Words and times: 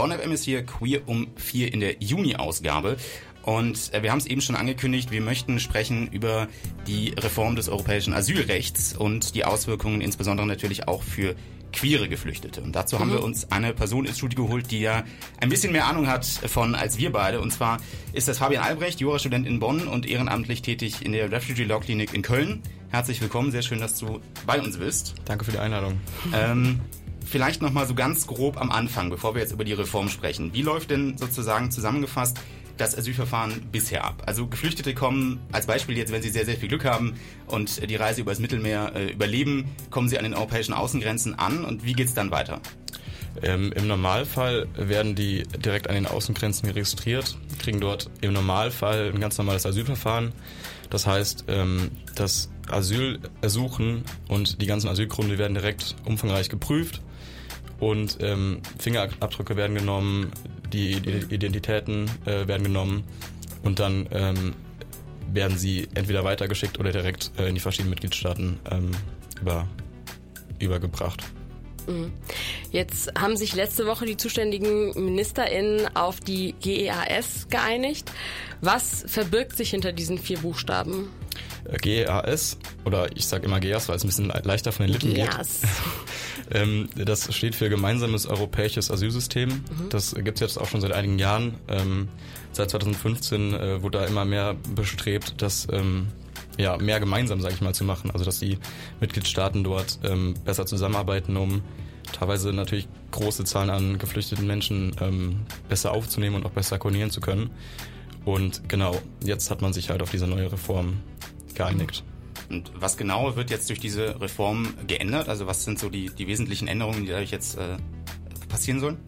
Bonn 0.00 0.12
FM 0.12 0.32
ist 0.32 0.44
hier 0.44 0.64
queer 0.64 1.06
um 1.06 1.26
vier 1.36 1.74
in 1.74 1.80
der 1.80 2.02
Juni-Ausgabe. 2.02 2.96
Und 3.42 3.92
äh, 3.92 4.02
wir 4.02 4.12
haben 4.12 4.18
es 4.18 4.24
eben 4.24 4.40
schon 4.40 4.56
angekündigt, 4.56 5.10
wir 5.10 5.20
möchten 5.20 5.60
sprechen 5.60 6.10
über 6.10 6.48
die 6.86 7.10
Reform 7.10 7.54
des 7.54 7.68
europäischen 7.68 8.14
Asylrechts 8.14 8.96
und 8.96 9.34
die 9.34 9.44
Auswirkungen 9.44 10.00
insbesondere 10.00 10.46
natürlich 10.46 10.88
auch 10.88 11.02
für 11.02 11.34
queere 11.74 12.08
Geflüchtete. 12.08 12.62
Und 12.62 12.74
dazu 12.74 12.96
mhm. 12.96 13.00
haben 13.00 13.12
wir 13.12 13.22
uns 13.22 13.52
eine 13.52 13.74
Person 13.74 14.06
ins 14.06 14.16
Studio 14.16 14.46
geholt, 14.46 14.70
die 14.70 14.80
ja 14.80 15.04
ein 15.38 15.50
bisschen 15.50 15.70
mehr 15.70 15.86
Ahnung 15.86 16.06
hat 16.06 16.24
von 16.24 16.74
als 16.74 16.96
wir 16.96 17.12
beide. 17.12 17.42
Und 17.42 17.52
zwar 17.52 17.76
ist 18.14 18.26
das 18.26 18.38
Fabian 18.38 18.64
Albrecht, 18.64 19.00
Jurastudent 19.00 19.46
in 19.46 19.60
Bonn 19.60 19.86
und 19.86 20.06
ehrenamtlich 20.06 20.62
tätig 20.62 21.04
in 21.04 21.12
der 21.12 21.30
Refugee 21.30 21.64
Law 21.64 21.80
Clinic 21.80 22.14
in 22.14 22.22
Köln. 22.22 22.62
Herzlich 22.88 23.20
willkommen, 23.20 23.52
sehr 23.52 23.62
schön, 23.62 23.80
dass 23.80 23.98
du 23.98 24.20
bei 24.46 24.62
uns 24.62 24.78
bist. 24.78 25.14
Danke 25.26 25.44
für 25.44 25.52
die 25.52 25.58
Einladung. 25.58 26.00
Ähm, 26.32 26.80
vielleicht 27.30 27.62
nochmal 27.62 27.86
so 27.86 27.94
ganz 27.94 28.26
grob 28.26 28.60
am 28.60 28.70
Anfang, 28.70 29.08
bevor 29.08 29.34
wir 29.34 29.40
jetzt 29.40 29.52
über 29.52 29.64
die 29.64 29.72
Reform 29.72 30.08
sprechen. 30.08 30.52
Wie 30.52 30.62
läuft 30.62 30.90
denn 30.90 31.16
sozusagen 31.16 31.70
zusammengefasst 31.70 32.40
das 32.76 32.98
Asylverfahren 32.98 33.68
bisher 33.70 34.04
ab? 34.04 34.24
Also 34.26 34.48
Geflüchtete 34.48 34.94
kommen 34.94 35.38
als 35.52 35.66
Beispiel 35.66 35.96
jetzt, 35.96 36.12
wenn 36.12 36.22
sie 36.22 36.30
sehr, 36.30 36.44
sehr 36.44 36.56
viel 36.56 36.68
Glück 36.68 36.84
haben 36.84 37.14
und 37.46 37.88
die 37.88 37.96
Reise 37.96 38.20
übers 38.20 38.40
Mittelmeer 38.40 38.92
äh, 38.96 39.12
überleben, 39.12 39.66
kommen 39.90 40.08
sie 40.08 40.18
an 40.18 40.24
den 40.24 40.34
europäischen 40.34 40.74
Außengrenzen 40.74 41.38
an 41.38 41.64
und 41.64 41.84
wie 41.84 41.92
geht 41.92 42.08
es 42.08 42.14
dann 42.14 42.32
weiter? 42.32 42.60
Ähm, 43.42 43.72
Im 43.72 43.86
Normalfall 43.86 44.66
werden 44.76 45.14
die 45.14 45.44
direkt 45.44 45.88
an 45.88 45.94
den 45.94 46.06
Außengrenzen 46.06 46.68
registriert, 46.68 47.38
kriegen 47.60 47.80
dort 47.80 48.10
im 48.22 48.32
Normalfall 48.32 49.12
ein 49.14 49.20
ganz 49.20 49.38
normales 49.38 49.64
Asylverfahren. 49.66 50.32
Das 50.90 51.06
heißt, 51.06 51.44
ähm, 51.46 51.92
das 52.16 52.50
Asylersuchen 52.68 54.02
und 54.26 54.60
die 54.60 54.66
ganzen 54.66 54.88
Asylgründe 54.88 55.38
werden 55.38 55.54
direkt 55.54 55.94
umfangreich 56.04 56.48
geprüft 56.48 57.02
und 57.80 58.18
ähm, 58.20 58.60
Fingerabdrücke 58.78 59.56
werden 59.56 59.76
genommen, 59.76 60.30
die 60.72 60.92
Identitäten 60.92 62.10
äh, 62.26 62.46
werden 62.46 62.62
genommen 62.62 63.04
und 63.62 63.78
dann 63.78 64.08
ähm, 64.12 64.54
werden 65.32 65.58
sie 65.58 65.88
entweder 65.94 66.24
weitergeschickt 66.24 66.78
oder 66.78 66.92
direkt 66.92 67.32
äh, 67.38 67.48
in 67.48 67.54
die 67.54 67.60
verschiedenen 67.60 67.90
Mitgliedstaaten 67.90 68.60
ähm, 68.70 68.90
über, 69.40 69.66
übergebracht. 70.58 71.24
Mhm. 71.86 72.12
Jetzt 72.70 73.12
haben 73.18 73.36
sich 73.36 73.54
letzte 73.54 73.86
Woche 73.86 74.06
die 74.06 74.16
zuständigen 74.16 74.92
MinisterInnen 74.94 75.96
auf 75.96 76.20
die 76.20 76.54
GEAS 76.60 77.48
geeinigt. 77.48 78.10
Was 78.60 79.04
verbirgt 79.06 79.56
sich 79.56 79.70
hinter 79.70 79.92
diesen 79.92 80.18
vier 80.18 80.38
Buchstaben? 80.38 81.08
Äh, 81.64 81.76
GEAS 81.78 82.58
oder 82.84 83.14
ich 83.16 83.26
sage 83.26 83.46
immer 83.46 83.60
GEAS, 83.60 83.88
weil 83.88 83.96
es 83.96 84.04
ein 84.04 84.08
bisschen 84.08 84.32
leichter 84.44 84.72
von 84.72 84.86
den 84.86 84.92
Lippen 84.92 85.14
GEAS. 85.14 85.60
geht. 85.60 85.70
ähm, 86.52 86.88
das 86.96 87.34
steht 87.34 87.54
für 87.54 87.68
Gemeinsames 87.68 88.26
Europäisches 88.26 88.90
Asylsystem. 88.90 89.48
Mhm. 89.48 89.88
Das 89.90 90.14
gibt 90.14 90.36
es 90.36 90.40
jetzt 90.40 90.58
auch 90.58 90.68
schon 90.68 90.80
seit 90.80 90.92
einigen 90.92 91.18
Jahren. 91.18 91.54
Ähm, 91.68 92.08
seit 92.52 92.70
2015 92.70 93.54
äh, 93.54 93.82
wurde 93.82 93.98
da 93.98 94.06
immer 94.06 94.24
mehr 94.24 94.56
bestrebt, 94.74 95.34
das 95.38 95.68
ähm, 95.72 96.08
ja, 96.58 96.76
mehr 96.76 97.00
gemeinsam, 97.00 97.40
sage 97.40 97.54
ich 97.54 97.60
mal, 97.60 97.74
zu 97.74 97.84
machen. 97.84 98.10
Also 98.10 98.24
dass 98.24 98.38
die 98.38 98.58
Mitgliedstaaten 99.00 99.64
dort 99.64 99.98
ähm, 100.04 100.34
besser 100.44 100.66
zusammenarbeiten, 100.66 101.36
um 101.36 101.62
teilweise 102.12 102.52
natürlich 102.52 102.88
große 103.12 103.44
Zahlen 103.44 103.70
an 103.70 103.98
geflüchteten 103.98 104.46
Menschen 104.46 104.94
ähm, 105.00 105.40
besser 105.68 105.92
aufzunehmen 105.92 106.36
und 106.36 106.46
auch 106.46 106.50
besser 106.50 106.78
koordinieren 106.78 107.10
zu 107.10 107.20
können. 107.20 107.50
Und 108.24 108.68
genau, 108.68 109.00
jetzt 109.24 109.50
hat 109.50 109.62
man 109.62 109.72
sich 109.72 109.90
halt 109.90 110.02
auf 110.02 110.10
diese 110.10 110.26
neue 110.26 110.52
Reform 110.52 110.98
geeinigt. 111.60 112.04
Und 112.48 112.72
was 112.74 112.96
genau 112.96 113.36
wird 113.36 113.50
jetzt 113.50 113.68
durch 113.68 113.80
diese 113.80 114.20
Reform 114.20 114.74
geändert? 114.86 115.28
Also 115.28 115.46
was 115.46 115.64
sind 115.64 115.78
so 115.78 115.88
die, 115.88 116.10
die 116.10 116.26
wesentlichen 116.26 116.68
Änderungen, 116.68 117.04
die 117.04 117.10
dadurch 117.10 117.30
jetzt 117.30 117.56
äh, 117.58 117.76
passieren 118.48 118.80
sollen? 118.80 118.98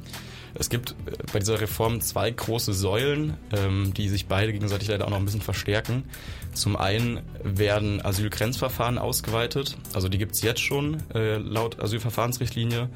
Es 0.55 0.69
gibt 0.69 0.93
äh, 1.07 1.13
bei 1.33 1.39
dieser 1.39 1.61
Reform 1.61 2.01
zwei 2.01 2.31
große 2.31 2.73
Säulen, 2.73 3.37
ähm, 3.53 3.93
die 3.95 4.09
sich 4.09 4.27
beide 4.27 4.53
gegenseitig 4.53 4.89
leider 4.89 5.07
auch 5.07 5.11
noch 5.11 5.17
ein 5.17 5.25
bisschen 5.25 5.41
verstärken. 5.41 6.05
Zum 6.53 6.77
einen 6.77 7.23
werden 7.43 8.05
Asylgrenzverfahren 8.05 8.99
ausgeweitet, 8.99 9.77
also 9.95 10.09
die 10.09 10.19
gibt's 10.19 10.43
jetzt 10.43 10.61
schon 10.61 11.03
äh, 11.15 11.39
laut 11.39 11.81
Asylverfahrensrichtlinie. 11.81 12.91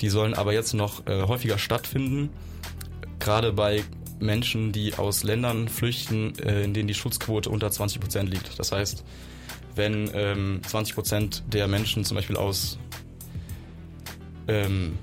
Die 0.00 0.08
sollen 0.08 0.34
aber 0.34 0.52
jetzt 0.52 0.74
noch 0.74 1.06
äh, 1.06 1.22
häufiger 1.22 1.58
stattfinden, 1.58 2.30
gerade 3.18 3.52
bei 3.52 3.84
Menschen, 4.22 4.72
die 4.72 4.94
aus 4.94 5.24
Ländern 5.24 5.68
flüchten, 5.68 6.38
äh, 6.38 6.62
in 6.64 6.74
denen 6.74 6.88
die 6.88 6.94
Schutzquote 6.94 7.50
unter 7.50 7.70
20 7.70 8.00
Prozent 8.00 8.30
liegt. 8.30 8.58
Das 8.58 8.72
heißt, 8.72 9.04
wenn 9.74 10.10
ähm, 10.14 10.60
20 10.66 10.94
Prozent 10.94 11.42
der 11.52 11.68
Menschen 11.68 12.04
zum 12.04 12.16
Beispiel 12.16 12.36
aus 12.36 12.78
ähm, 14.48 14.98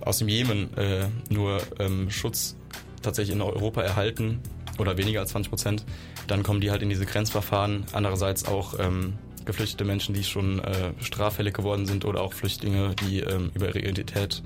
aus 0.00 0.18
dem 0.18 0.28
Jemen 0.28 0.76
äh, 0.76 1.06
nur 1.30 1.60
ähm, 1.78 2.10
Schutz 2.10 2.56
tatsächlich 3.02 3.34
in 3.34 3.42
Europa 3.42 3.82
erhalten 3.82 4.40
oder 4.78 4.96
weniger 4.96 5.20
als 5.20 5.30
20 5.30 5.50
Prozent, 5.50 5.84
dann 6.26 6.42
kommen 6.42 6.60
die 6.60 6.70
halt 6.70 6.82
in 6.82 6.88
diese 6.88 7.06
Grenzverfahren. 7.06 7.84
Andererseits 7.92 8.46
auch 8.46 8.78
ähm, 8.78 9.14
geflüchtete 9.44 9.84
Menschen, 9.84 10.14
die 10.14 10.24
schon 10.24 10.60
äh, 10.60 10.92
straffällig 11.00 11.54
geworden 11.54 11.86
sind 11.86 12.04
oder 12.04 12.22
auch 12.22 12.32
Flüchtlinge, 12.32 12.94
die 13.06 13.20
ähm, 13.20 13.50
über 13.54 13.68
ihre 13.68 13.80
Identität 13.80 14.42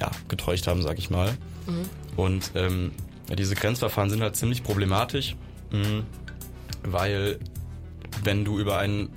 ja, 0.00 0.10
getäuscht 0.28 0.66
haben, 0.66 0.82
sag 0.82 0.98
ich 0.98 1.10
mal. 1.10 1.32
Mhm. 1.66 1.88
Und 2.16 2.52
ähm, 2.54 2.92
ja, 3.28 3.36
diese 3.36 3.54
Grenzverfahren 3.54 4.10
sind 4.10 4.22
halt 4.22 4.36
ziemlich 4.36 4.62
problematisch, 4.62 5.36
mh, 5.72 6.02
weil 6.82 7.38
wenn 8.22 8.44
du 8.44 8.58
über 8.58 8.78
einen 8.78 9.08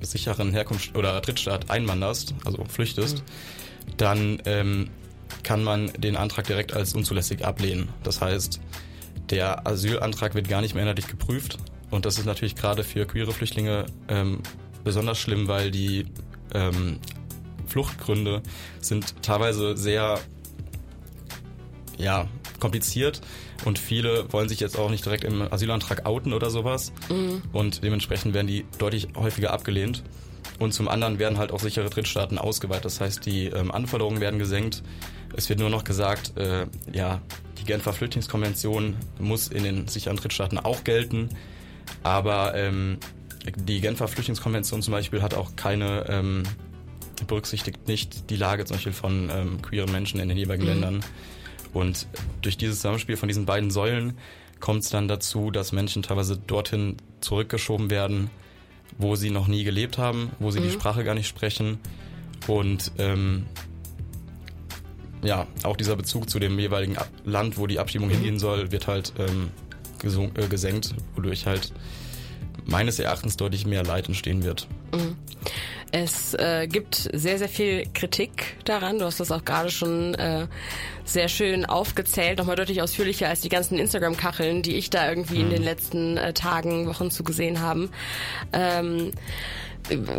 sicheren 0.00 0.52
Herkunft- 0.52 0.96
oder 0.96 1.20
Drittstaat 1.20 1.70
einwanderst, 1.70 2.34
also 2.44 2.64
flüchtest, 2.64 3.18
mhm. 3.18 3.96
dann 3.96 4.42
ähm, 4.44 4.90
kann 5.42 5.64
man 5.64 5.92
den 5.98 6.16
Antrag 6.16 6.46
direkt 6.46 6.72
als 6.74 6.94
unzulässig 6.94 7.44
ablehnen. 7.44 7.88
Das 8.02 8.20
heißt, 8.20 8.60
der 9.30 9.66
Asylantrag 9.66 10.34
wird 10.34 10.48
gar 10.48 10.60
nicht 10.60 10.74
mehr 10.74 10.82
inhaltlich 10.82 11.08
geprüft. 11.08 11.58
Und 11.90 12.04
das 12.04 12.18
ist 12.18 12.26
natürlich 12.26 12.56
gerade 12.56 12.84
für 12.84 13.06
queere 13.06 13.32
Flüchtlinge 13.32 13.86
ähm, 14.08 14.40
besonders 14.84 15.18
schlimm, 15.18 15.48
weil 15.48 15.70
die 15.70 16.06
ähm, 16.52 16.98
Fluchtgründe 17.66 18.42
sind 18.80 19.22
teilweise 19.22 19.76
sehr 19.76 20.18
ja, 21.98 22.28
kompliziert 22.60 23.20
und 23.64 23.78
viele 23.78 24.32
wollen 24.32 24.48
sich 24.48 24.60
jetzt 24.60 24.78
auch 24.78 24.90
nicht 24.90 25.04
direkt 25.04 25.24
im 25.24 25.42
Asylantrag 25.50 26.06
outen 26.06 26.32
oder 26.32 26.50
sowas. 26.50 26.92
Mhm. 27.08 27.42
Und 27.52 27.82
dementsprechend 27.82 28.34
werden 28.34 28.46
die 28.46 28.66
deutlich 28.78 29.08
häufiger 29.16 29.52
abgelehnt. 29.52 30.02
Und 30.58 30.72
zum 30.72 30.88
anderen 30.88 31.18
werden 31.18 31.38
halt 31.38 31.52
auch 31.52 31.60
sichere 31.60 31.90
Drittstaaten 31.90 32.38
ausgeweitet. 32.38 32.86
Das 32.86 33.00
heißt, 33.00 33.26
die 33.26 33.46
ähm, 33.46 33.70
Anforderungen 33.70 34.20
werden 34.20 34.38
gesenkt. 34.38 34.82
Es 35.34 35.48
wird 35.48 35.58
nur 35.58 35.68
noch 35.68 35.84
gesagt, 35.84 36.36
äh, 36.38 36.66
ja, 36.92 37.20
die 37.58 37.64
Genfer 37.64 37.92
Flüchtlingskonvention 37.92 38.96
muss 39.18 39.48
in 39.48 39.64
den 39.64 39.88
sicheren 39.88 40.16
Drittstaaten 40.16 40.58
auch 40.58 40.84
gelten. 40.84 41.28
Aber 42.02 42.54
ähm, 42.54 42.98
die 43.54 43.80
Genfer 43.80 44.08
Flüchtlingskonvention 44.08 44.82
zum 44.82 44.92
Beispiel 44.92 45.22
hat 45.22 45.34
auch 45.34 45.56
keine, 45.56 46.06
ähm, 46.08 46.42
berücksichtigt 47.26 47.88
nicht 47.88 48.30
die 48.30 48.36
Lage 48.36 48.64
zum 48.64 48.76
Beispiel 48.76 48.92
von 48.92 49.30
ähm, 49.30 49.62
queeren 49.62 49.90
Menschen 49.90 50.20
in 50.20 50.28
den 50.28 50.36
jeweiligen 50.36 50.64
mhm. 50.64 50.70
Ländern. 50.70 51.04
Und 51.72 52.06
durch 52.42 52.56
dieses 52.56 52.76
Zusammenspiel 52.76 53.16
von 53.16 53.28
diesen 53.28 53.46
beiden 53.46 53.70
Säulen 53.70 54.16
kommt 54.60 54.82
es 54.82 54.90
dann 54.90 55.08
dazu, 55.08 55.50
dass 55.50 55.72
Menschen 55.72 56.02
teilweise 56.02 56.38
dorthin 56.38 56.96
zurückgeschoben 57.20 57.90
werden, 57.90 58.30
wo 58.98 59.16
sie 59.16 59.30
noch 59.30 59.46
nie 59.46 59.64
gelebt 59.64 59.98
haben, 59.98 60.30
wo 60.38 60.50
sie 60.50 60.60
mhm. 60.60 60.64
die 60.64 60.70
Sprache 60.70 61.04
gar 61.04 61.14
nicht 61.14 61.26
sprechen. 61.26 61.78
Und 62.46 62.92
ähm, 62.98 63.46
ja, 65.22 65.46
auch 65.64 65.76
dieser 65.76 65.96
Bezug 65.96 66.30
zu 66.30 66.38
dem 66.38 66.58
jeweiligen 66.58 66.96
Land, 67.24 67.58
wo 67.58 67.66
die 67.66 67.78
Abschiebung 67.78 68.08
mhm. 68.08 68.14
hingehen 68.14 68.38
soll, 68.38 68.70
wird 68.70 68.86
halt 68.86 69.12
ähm, 69.18 69.50
äh, 70.02 70.46
gesenkt, 70.48 70.94
wodurch 71.14 71.46
halt 71.46 71.72
meines 72.66 72.98
Erachtens 72.98 73.36
deutlich 73.36 73.66
mehr 73.66 73.84
Leid 73.84 74.08
entstehen 74.08 74.42
wird. 74.44 74.66
Mhm. 74.92 75.16
Es 75.92 76.34
äh, 76.34 76.66
gibt 76.66 77.08
sehr, 77.12 77.38
sehr 77.38 77.48
viel 77.48 77.84
Kritik 77.94 78.56
daran. 78.64 78.98
Du 78.98 79.04
hast 79.04 79.20
das 79.20 79.30
auch 79.30 79.44
gerade 79.44 79.70
schon 79.70 80.14
äh, 80.14 80.48
sehr 81.04 81.28
schön 81.28 81.64
aufgezählt, 81.64 82.38
nochmal 82.38 82.56
deutlich 82.56 82.82
ausführlicher 82.82 83.28
als 83.28 83.40
die 83.40 83.48
ganzen 83.48 83.78
Instagram-Kacheln, 83.78 84.62
die 84.62 84.74
ich 84.74 84.90
da 84.90 85.08
irgendwie 85.08 85.38
mhm. 85.38 85.44
in 85.44 85.50
den 85.50 85.62
letzten 85.62 86.16
äh, 86.16 86.32
Tagen, 86.32 86.86
Wochen 86.86 87.10
zugesehen 87.10 87.60
haben. 87.60 87.90
Ähm, 88.52 89.12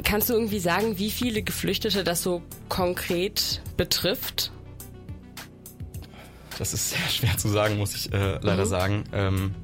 kannst 0.04 0.30
du 0.30 0.34
irgendwie 0.34 0.60
sagen, 0.60 0.98
wie 0.98 1.12
viele 1.12 1.42
Geflüchtete 1.44 2.04
das 2.04 2.24
so 2.24 2.42
konkret 2.70 3.62
betrifft? 3.76 4.52
Das 6.58 6.74
ist 6.74 6.90
sehr 6.92 7.10
schwer 7.10 7.38
zu 7.38 7.50
sagen, 7.50 7.78
muss 7.78 7.94
ich 7.94 8.12
äh, 8.14 8.40
leider 8.42 8.66
mhm. 8.66 8.70
sagen. 8.70 9.04
Ähm, 9.12 9.56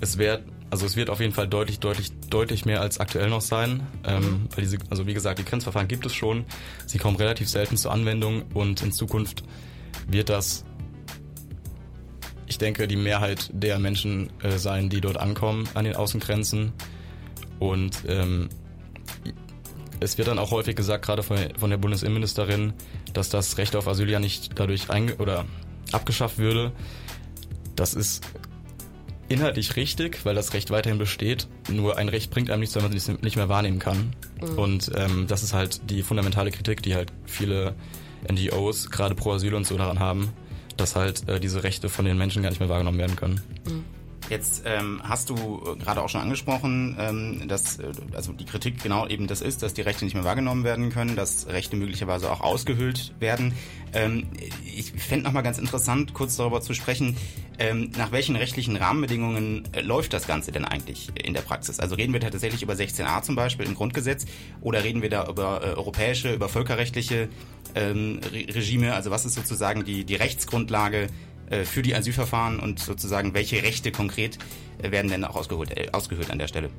es 0.00 0.18
wird 0.18 0.42
also 0.70 0.84
es 0.84 0.96
wird 0.96 1.08
auf 1.10 1.20
jeden 1.20 1.32
Fall 1.32 1.48
deutlich, 1.48 1.78
deutlich, 1.78 2.10
deutlich 2.28 2.66
mehr 2.66 2.80
als 2.80 3.00
aktuell 3.00 3.30
noch 3.30 3.40
sein. 3.40 3.86
Ähm, 4.04 4.48
weil 4.54 4.64
diese, 4.64 4.78
also 4.90 5.06
wie 5.06 5.14
gesagt, 5.14 5.38
die 5.38 5.44
Grenzverfahren 5.44 5.88
gibt 5.88 6.04
es 6.04 6.14
schon. 6.14 6.44
Sie 6.86 6.98
kommen 6.98 7.16
relativ 7.16 7.48
selten 7.48 7.76
zur 7.76 7.92
Anwendung 7.92 8.42
und 8.54 8.82
in 8.82 8.92
Zukunft 8.92 9.44
wird 10.06 10.28
das, 10.28 10.64
ich 12.46 12.58
denke, 12.58 12.86
die 12.86 12.96
Mehrheit 12.96 13.50
der 13.52 13.78
Menschen 13.78 14.30
äh, 14.42 14.58
sein, 14.58 14.90
die 14.90 15.00
dort 15.00 15.16
ankommen 15.16 15.68
an 15.74 15.84
den 15.84 15.96
Außengrenzen. 15.96 16.72
Und 17.58 18.04
ähm, 18.06 18.50
es 20.00 20.18
wird 20.18 20.28
dann 20.28 20.38
auch 20.38 20.50
häufig 20.50 20.76
gesagt, 20.76 21.04
gerade 21.04 21.22
von, 21.22 21.38
von 21.58 21.70
der 21.70 21.78
Bundesinnenministerin, 21.78 22.74
dass 23.14 23.30
das 23.30 23.56
Recht 23.56 23.74
auf 23.74 23.88
Asyl 23.88 24.10
ja 24.10 24.20
nicht 24.20 24.58
dadurch 24.58 24.90
einge 24.90 25.16
oder 25.16 25.46
abgeschafft 25.92 26.38
würde. 26.38 26.72
Das 27.74 27.94
ist 27.94 28.22
inhaltlich 29.28 29.76
richtig, 29.76 30.24
weil 30.24 30.34
das 30.34 30.54
Recht 30.54 30.70
weiterhin 30.70 30.98
besteht. 30.98 31.48
Nur 31.70 31.98
ein 31.98 32.08
Recht 32.08 32.30
bringt 32.30 32.50
einem 32.50 32.60
nichts, 32.60 32.74
wenn 32.74 32.82
man 32.82 32.92
es 32.92 33.08
nicht 33.08 33.36
mehr 33.36 33.48
wahrnehmen 33.48 33.78
kann. 33.78 34.14
Mhm. 34.40 34.58
Und 34.58 34.90
ähm, 34.94 35.26
das 35.28 35.42
ist 35.42 35.52
halt 35.52 35.90
die 35.90 36.02
fundamentale 36.02 36.50
Kritik, 36.50 36.82
die 36.82 36.94
halt 36.94 37.12
viele 37.26 37.74
NGOs, 38.30 38.90
gerade 38.90 39.14
pro 39.14 39.32
Asyl 39.32 39.54
und 39.54 39.66
so 39.66 39.76
daran 39.76 40.00
haben, 40.00 40.32
dass 40.76 40.96
halt 40.96 41.28
äh, 41.28 41.40
diese 41.40 41.62
Rechte 41.62 41.88
von 41.88 42.04
den 42.04 42.18
Menschen 42.18 42.42
gar 42.42 42.50
nicht 42.50 42.60
mehr 42.60 42.68
wahrgenommen 42.68 42.98
werden 42.98 43.16
können. 43.16 43.40
Mhm. 43.66 43.84
Jetzt 44.28 44.62
ähm, 44.66 45.00
hast 45.02 45.30
du 45.30 45.60
gerade 45.78 46.02
auch 46.02 46.08
schon 46.08 46.20
angesprochen, 46.20 46.96
ähm, 46.98 47.48
dass 47.48 47.78
äh, 47.78 47.92
also 48.14 48.32
die 48.32 48.44
Kritik 48.44 48.82
genau 48.82 49.06
eben 49.06 49.26
das 49.26 49.40
ist, 49.40 49.62
dass 49.62 49.72
die 49.72 49.80
Rechte 49.80 50.04
nicht 50.04 50.14
mehr 50.14 50.24
wahrgenommen 50.24 50.64
werden 50.64 50.90
können, 50.90 51.16
dass 51.16 51.46
Rechte 51.48 51.76
möglicherweise 51.76 52.30
auch 52.30 52.40
ausgehöhlt 52.40 53.14
werden. 53.20 53.54
Ähm, 53.94 54.26
ich 54.64 54.92
fände 54.92 55.24
nochmal 55.24 55.42
ganz 55.42 55.58
interessant, 55.58 56.12
kurz 56.12 56.36
darüber 56.36 56.60
zu 56.60 56.74
sprechen, 56.74 57.16
ähm, 57.58 57.90
nach 57.96 58.12
welchen 58.12 58.36
rechtlichen 58.36 58.76
Rahmenbedingungen 58.76 59.64
äh, 59.72 59.80
läuft 59.80 60.12
das 60.12 60.26
Ganze 60.26 60.52
denn 60.52 60.64
eigentlich 60.64 61.08
in 61.24 61.34
der 61.34 61.40
Praxis? 61.40 61.80
Also 61.80 61.96
reden 61.96 62.12
wir 62.12 62.20
tatsächlich 62.20 62.62
über 62.62 62.74
16a 62.74 63.22
zum 63.22 63.34
Beispiel 63.34 63.66
im 63.66 63.74
Grundgesetz 63.74 64.26
oder 64.60 64.84
reden 64.84 65.02
wir 65.02 65.10
da 65.10 65.26
über 65.26 65.62
äh, 65.62 65.66
europäische, 65.70 66.32
über 66.34 66.48
völkerrechtliche 66.48 67.28
ähm, 67.74 68.20
Regime? 68.32 68.94
Also 68.94 69.10
was 69.10 69.24
ist 69.24 69.34
sozusagen 69.34 69.84
die, 69.84 70.04
die 70.04 70.14
Rechtsgrundlage 70.14 71.04
äh, 71.04 71.08
für 71.64 71.82
die 71.82 71.94
Asylverfahren 71.94 72.60
und 72.60 72.78
sozusagen 72.80 73.34
welche 73.34 73.62
Rechte 73.62 73.92
konkret 73.92 74.38
äh, 74.82 74.90
werden 74.90 75.10
denn 75.10 75.24
auch 75.24 75.36
ausgeholt, 75.36 75.76
äh, 75.76 75.88
ausgehöhlt 75.92 76.30
an 76.30 76.38
der 76.38 76.48
Stelle? 76.48 76.70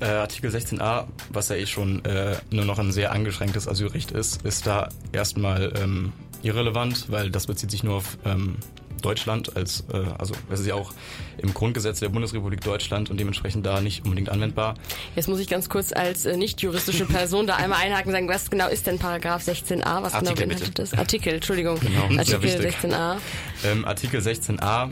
Äh, 0.00 0.06
Artikel 0.06 0.50
16a, 0.50 1.06
was 1.30 1.48
ja 1.48 1.56
eh 1.56 1.66
schon 1.66 2.04
äh, 2.04 2.36
nur 2.50 2.64
noch 2.64 2.78
ein 2.78 2.92
sehr 2.92 3.12
angeschränktes 3.12 3.66
Asylrecht 3.66 4.10
ist, 4.10 4.42
ist 4.42 4.66
da 4.66 4.88
erstmal 5.12 5.72
ähm, 5.82 6.12
irrelevant, 6.42 7.10
weil 7.10 7.30
das 7.30 7.46
bezieht 7.46 7.70
sich 7.70 7.82
nur 7.82 7.96
auf 7.96 8.18
ähm, 8.24 8.56
Deutschland 9.02 9.56
als, 9.56 9.84
äh, 9.92 9.96
also 10.18 10.34
das 10.48 10.60
ist 10.60 10.66
ja 10.66 10.74
auch 10.74 10.92
im 11.38 11.54
Grundgesetz 11.54 12.00
der 12.00 12.08
Bundesrepublik 12.08 12.60
Deutschland 12.60 13.10
und 13.10 13.18
dementsprechend 13.18 13.66
da 13.66 13.80
nicht 13.80 14.04
unbedingt 14.04 14.28
anwendbar. 14.28 14.74
Jetzt 15.14 15.28
muss 15.28 15.38
ich 15.38 15.48
ganz 15.48 15.68
kurz 15.68 15.92
als 15.92 16.26
äh, 16.26 16.36
nicht 16.36 16.62
juristische 16.62 17.04
Person 17.06 17.46
da 17.46 17.56
einmal 17.56 17.80
einhaken 17.80 18.08
und 18.08 18.12
sagen, 18.12 18.28
was 18.28 18.50
genau 18.50 18.68
ist 18.68 18.86
denn 18.86 18.98
Paragraph 18.98 19.42
16a? 19.46 20.02
Was 20.02 20.14
Artikel, 20.14 20.34
genau 20.34 20.48
beinhaltet 20.48 20.78
das? 20.78 20.94
Artikel, 20.94 21.34
Entschuldigung. 21.34 21.78
Genau, 21.80 22.18
Artikel 22.18 22.50
16a. 22.50 23.16
Ähm, 23.64 23.84
Artikel 23.84 24.20
16a 24.20 24.90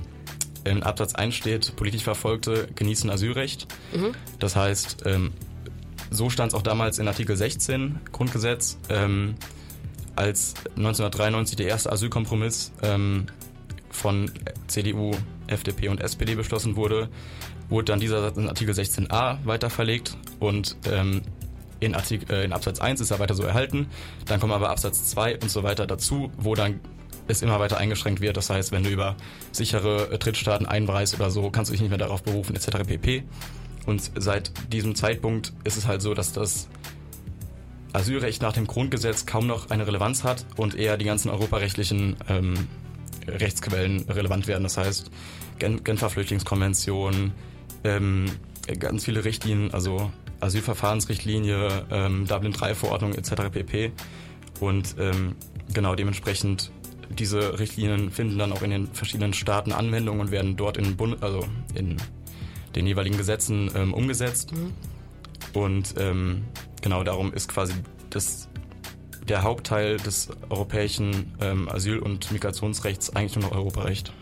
in 0.65 0.83
Absatz 0.83 1.15
1 1.15 1.35
steht, 1.35 1.77
politisch 1.77 2.03
Verfolgte 2.03 2.69
genießen 2.75 3.11
Asylrecht. 3.11 3.67
Mhm. 3.95 4.15
Das 4.39 4.57
heißt, 4.57 5.03
ähm, 5.07 5.33
so 6.11 6.31
stand 6.31 6.53
es 6.53 6.55
auch 6.59 6.63
damals 6.63 6.99
in 6.99 7.09
Artikel 7.09 7.37
16 7.37 8.01
Grundgesetz, 8.13 8.79
ähm, 8.89 9.35
als 10.17 10.55
1993 10.77 11.57
der 11.57 11.69
erste 11.69 11.91
Asylkompromiss 11.91 12.73
ähm, 12.83 13.27
von 13.95 14.31
CDU, 14.67 15.13
FDP 15.47 15.89
und 15.89 16.01
SPD 16.01 16.35
beschlossen 16.35 16.77
wurde, 16.77 17.09
wurde 17.69 17.87
dann 17.87 18.01
dieser 18.01 18.21
Satz 18.21 18.37
in 18.37 18.49
Artikel 18.49 18.75
16a 18.75 19.39
weiter 19.45 19.71
verlegt 19.71 20.17
und 20.41 20.77
ähm, 20.91 21.23
in, 21.81 21.95
Artikel, 21.95 22.35
äh, 22.35 22.45
in 22.45 22.53
Absatz 22.53 22.81
1 22.81 23.01
ist 23.01 23.11
er 23.11 23.19
weiter 23.19 23.35
so 23.35 23.43
erhalten. 23.43 23.89
Dann 24.27 24.41
kommen 24.41 24.53
aber 24.53 24.71
Absatz 24.71 25.05
2 25.11 25.39
und 25.41 25.51
so 25.51 25.63
weiter 25.63 25.87
dazu, 25.87 26.31
wo 26.37 26.55
dann 26.55 26.81
es 27.27 27.43
immer 27.43 27.59
weiter 27.59 27.79
eingeschränkt 27.79 28.21
wird. 28.21 28.37
Das 28.37 28.51
heißt, 28.51 28.73
wenn 28.73 28.85
du 28.85 28.91
über 28.91 29.17
sichere 29.53 30.11
äh, 30.11 30.19
Drittstaaten 30.19 30.67
einreist 30.67 31.15
oder 31.15 31.31
so, 31.31 31.51
kannst 31.51 31.71
du 31.71 31.73
dich 31.73 31.81
nicht 31.81 31.91
mehr 31.91 31.99
darauf 31.99 32.23
berufen, 32.23 32.55
etc. 32.55 32.87
pp. 32.87 33.25
Und 33.87 34.11
seit 34.17 34.53
diesem 34.73 34.95
Zeitpunkt 34.95 35.53
ist 35.65 35.77
es 35.77 35.87
halt 35.87 36.01
so, 36.03 36.15
dass 36.15 36.33
das 36.33 36.69
Asylrecht 37.93 38.43
nach 38.43 38.53
dem 38.53 38.67
Grundgesetz 38.67 39.25
kaum 39.25 39.47
noch 39.47 39.71
eine 39.71 39.87
Relevanz 39.87 40.25
hat 40.25 40.45
und 40.57 40.75
eher 40.75 40.97
die 40.97 41.05
ganzen 41.05 41.31
europarechtlichen 41.31 42.17
ähm, 42.29 42.67
Rechtsquellen 43.27 44.03
relevant 44.09 44.47
werden. 44.47 44.63
Das 44.63 44.77
heißt, 44.77 45.11
Genfer 45.59 46.11
Flüchtlingskonvention, 46.11 47.33
ähm, 47.85 48.27
ganz 48.79 49.05
viele 49.05 49.25
Richtlinien, 49.25 49.73
also 49.73 50.11
Asylverfahrensrichtlinie, 50.41 51.87
ähm, 51.91 52.27
Dublin 52.27 52.53
3 52.53 52.75
Verordnung 52.75 53.15
etc. 53.15 53.51
pp. 53.51 53.93
Und 54.61 54.97
ähm, 54.99 55.37
genau 55.73 55.95
dementsprechend 55.95 56.71
diese 57.11 57.59
Richtlinien 57.59 58.11
finden 58.11 58.39
dann 58.39 58.53
auch 58.53 58.63
in 58.63 58.71
den 58.71 58.87
verschiedenen 58.89 59.35
Staaten 59.35 59.73
Anwendung 59.73 60.21
und 60.21 60.31
werden 60.31 60.57
dort 60.57 60.77
in, 60.77 60.97
Bund 60.97 61.23
also 61.23 61.47
in 61.75 61.97
den 62.75 62.87
jeweiligen 62.87 63.17
Gesetzen 63.17 63.71
ähm, 63.75 63.95
umgesetzt. 63.95 64.53
Mhm. 64.53 64.73
Und 65.53 65.95
ähm, 65.99 66.45
genau 66.83 67.05
darum 67.05 67.33
ist 67.33 67.49
quasi 67.49 67.75
das 68.11 68.49
der 69.29 69.43
Hauptteil 69.43 69.97
des 69.97 70.29
europäischen 70.51 71.35
ähm, 71.41 71.69
Asyl- 71.69 71.99
und 71.99 72.31
Migrationsrechts 72.31 73.15
eigentlich 73.15 73.37
nur 73.37 73.45
noch 73.51 73.57
Europarecht. 73.57 74.13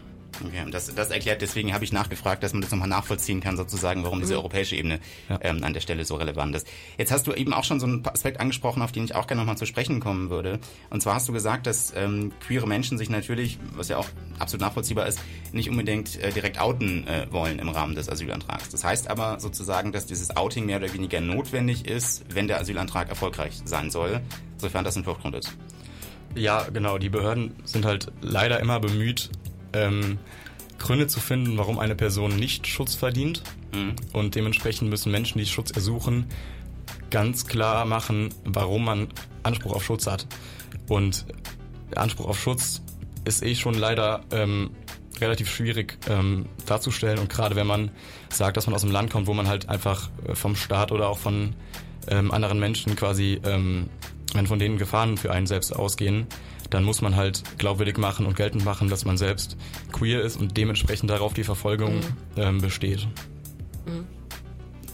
Okay, 0.44 0.64
das, 0.70 0.94
das 0.94 1.11
erklärt, 1.11 1.43
deswegen 1.43 1.75
habe 1.75 1.84
ich 1.84 1.93
nachgefragt, 1.93 2.43
dass 2.43 2.52
man 2.52 2.62
das 2.62 2.70
nochmal 2.70 2.88
nachvollziehen 2.88 3.40
kann, 3.40 3.56
sozusagen, 3.56 4.02
warum 4.05 4.20
diese 4.20 4.34
mhm. 4.34 4.38
europäische 4.38 4.76
Ebene 4.76 4.99
ja. 5.29 5.38
ähm, 5.43 5.62
an 5.62 5.73
der 5.73 5.81
Stelle 5.81 6.05
so 6.05 6.17
relevant 6.17 6.56
ist. 6.56 6.67
Jetzt 6.99 7.12
hast 7.12 7.26
du 7.26 7.32
eben 7.32 7.52
auch 7.52 7.64
schon 7.64 7.81
so 7.81 7.87
einen 7.87 8.06
Aspekt 8.06 8.40
angesprochen, 8.40 8.82
auf 8.82 8.93
den 8.93 9.05
ich 9.05 9.14
auch 9.14 9.26
gerne 9.26 9.40
nochmal 9.40 9.56
zu 9.56 9.67
sprechen 9.67 10.00
kommen 10.00 10.31
würde. 10.31 10.58
Und 10.90 11.02
zwar 11.02 11.14
hast 11.14 11.29
du 11.29 11.32
gesagt, 11.32 11.67
dass 11.67 11.93
ähm, 11.94 12.32
queere 12.46 12.67
Menschen 12.67 12.99
sich 12.99 13.11
natürlich, 13.11 13.58
was 13.75 13.88
ja 13.88 13.99
auch 13.99 14.08
absolut 14.38 14.62
nachvollziehbar 14.62 15.06
ist, 15.06 15.20
nicht 15.52 15.69
unbedingt 15.69 16.19
äh, 16.20 16.32
direkt 16.32 16.61
outen 16.61 17.06
äh, 17.06 17.26
wollen 17.31 17.58
im 17.58 17.69
Rahmen 17.69 17.94
des 17.94 18.08
Asylantrags. 18.08 18.70
Das 18.70 18.84
heißt 18.84 19.08
aber 19.08 19.38
sozusagen, 19.38 19.93
dass 19.93 20.06
dieses 20.06 20.37
Outing 20.37 20.67
mehr 20.67 20.79
oder 20.79 20.93
weniger 20.93 21.20
notwendig 21.20 21.87
ist, 21.87 22.25
wenn 22.29 22.49
der 22.49 22.61
Asylantrag 22.61 23.08
erfolgreich 23.08 23.61
sein 23.64 23.90
soll, 23.90 24.20
sofern 24.56 24.84
das 24.84 24.96
ein 24.96 25.05
Fluchtgrund 25.05 25.37
ist. 25.37 25.56
Ja, 26.34 26.67
genau. 26.73 26.99
Die 26.99 27.11
Behörden 27.11 27.55
sind 27.64 27.84
halt 27.84 28.11
leider 28.23 28.61
immer 28.61 28.81
bemüht, 28.81 29.31
ähm, 29.72 30.19
Gründe 30.78 31.06
zu 31.06 31.20
finden, 31.20 31.58
warum 31.58 31.78
eine 31.78 31.94
Person 31.94 32.36
nicht 32.36 32.66
Schutz 32.66 32.94
verdient. 32.94 33.42
Mhm. 33.74 33.94
Und 34.12 34.34
dementsprechend 34.34 34.90
müssen 34.90 35.12
Menschen, 35.12 35.38
die 35.38 35.46
Schutz 35.46 35.70
ersuchen, 35.70 36.26
ganz 37.10 37.46
klar 37.46 37.84
machen, 37.84 38.30
warum 38.44 38.84
man 38.84 39.08
Anspruch 39.42 39.74
auf 39.74 39.84
Schutz 39.84 40.06
hat. 40.06 40.26
Und 40.88 41.26
der 41.90 42.02
Anspruch 42.02 42.26
auf 42.26 42.40
Schutz 42.40 42.82
ist 43.24 43.42
eh 43.42 43.54
schon 43.54 43.74
leider 43.74 44.24
ähm, 44.32 44.70
relativ 45.20 45.50
schwierig 45.50 45.98
ähm, 46.08 46.46
darzustellen. 46.66 47.19
Und 47.19 47.30
gerade 47.30 47.54
wenn 47.54 47.66
man 47.66 47.90
sagt, 48.30 48.56
dass 48.56 48.66
man 48.66 48.74
aus 48.74 48.82
einem 48.82 48.92
Land 48.92 49.10
kommt, 49.10 49.26
wo 49.26 49.34
man 49.34 49.46
halt 49.48 49.69
einfach 49.69 50.10
äh, 50.26 50.34
vom 50.34 50.56
Staat 50.56 50.92
oder 50.92 51.08
auch 51.08 51.19
von 51.19 51.54
ähm, 52.08 52.30
anderen 52.30 52.58
Menschen 52.58 52.96
quasi, 52.96 53.40
ähm, 53.44 53.88
wenn 54.34 54.46
von 54.46 54.58
denen 54.58 54.79
Gefahren 54.79 55.17
für 55.17 55.32
einen 55.32 55.46
selbst 55.46 55.75
ausgehen, 55.75 56.26
dann 56.70 56.84
muss 56.84 57.02
man 57.02 57.17
halt 57.17 57.43
glaubwürdig 57.58 57.99
machen 57.99 58.26
und 58.26 58.37
geltend 58.37 58.64
machen, 58.64 58.88
dass 58.88 59.05
man 59.05 59.19
selbst 59.19 59.56
queer 59.93 60.23
ist 60.23 60.37
und 60.37 60.56
dementsprechend 60.56 61.11
darauf 61.11 61.34
die 61.34 61.44
Verfolgung 61.44 61.96
mhm. 61.96 62.03
ähm, 62.36 62.60
besteht. 62.60 63.06
Mhm. 63.86 64.06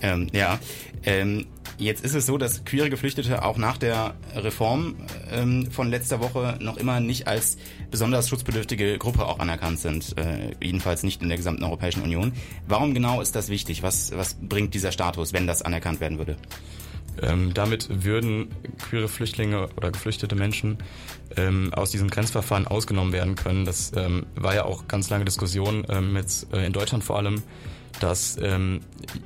Ähm, 0.01 0.29
ja, 0.33 0.59
ähm, 1.05 1.47
jetzt 1.79 2.05
ist 2.05 2.15
es 2.15 2.27
so, 2.27 2.39
dass 2.39 2.65
queere 2.65 2.91
Geflüchtete 2.91 3.45
auch 3.45 3.57
nach 3.57 3.79
der 3.79 4.15
Reform 4.35 4.97
ähm, 5.31 5.71
von 5.71 5.91
letzter 5.91 6.21
Woche 6.21 6.57
noch 6.61 6.77
immer 6.77 7.01
nicht 7.01 7.27
als 7.27 7.57
besonders 7.91 8.29
schutzbedürftige 8.29 8.99
Gruppe 8.99 9.27
auch 9.27 9.39
anerkannt 9.39 9.81
sind, 9.81 10.17
äh, 10.19 10.53
jedenfalls 10.63 11.03
nicht 11.03 11.23
in 11.23 11.29
der 11.29 11.39
gesamten 11.39 11.65
Europäischen 11.65 12.03
Union. 12.03 12.33
Warum 12.67 12.95
genau 12.95 13.21
ist 13.21 13.35
das 13.35 13.49
wichtig? 13.49 13.83
Was, 13.83 14.13
was 14.17 14.37
bringt 14.41 14.75
dieser 14.75 14.93
Status, 14.93 15.33
wenn 15.33 15.47
das 15.47 15.63
anerkannt 15.63 16.01
werden 16.01 16.19
würde? 16.19 16.37
Ähm, 17.23 17.55
damit 17.55 18.05
würden 18.05 18.49
queere 18.79 19.09
Flüchtlinge 19.09 19.69
oder 19.77 19.91
geflüchtete 19.91 20.35
Menschen 20.35 20.79
ähm, 21.37 21.73
aus 21.75 21.91
diesem 21.91 22.09
Grenzverfahren 22.11 22.67
ausgenommen 22.67 23.13
werden 23.13 23.35
können. 23.35 23.65
Das 23.65 23.93
ähm, 23.97 24.27
war 24.35 24.55
ja 24.55 24.65
auch 24.65 24.89
ganz 24.89 25.11
lange 25.11 25.25
Diskussion 25.25 25.87
ähm, 25.89 26.17
jetzt 26.17 26.53
äh, 26.53 26.65
in 26.67 26.73
Deutschland 26.73 27.05
vor 27.05 27.17
allem, 27.17 27.43
dass 28.01 28.37
ähm, 28.41 28.81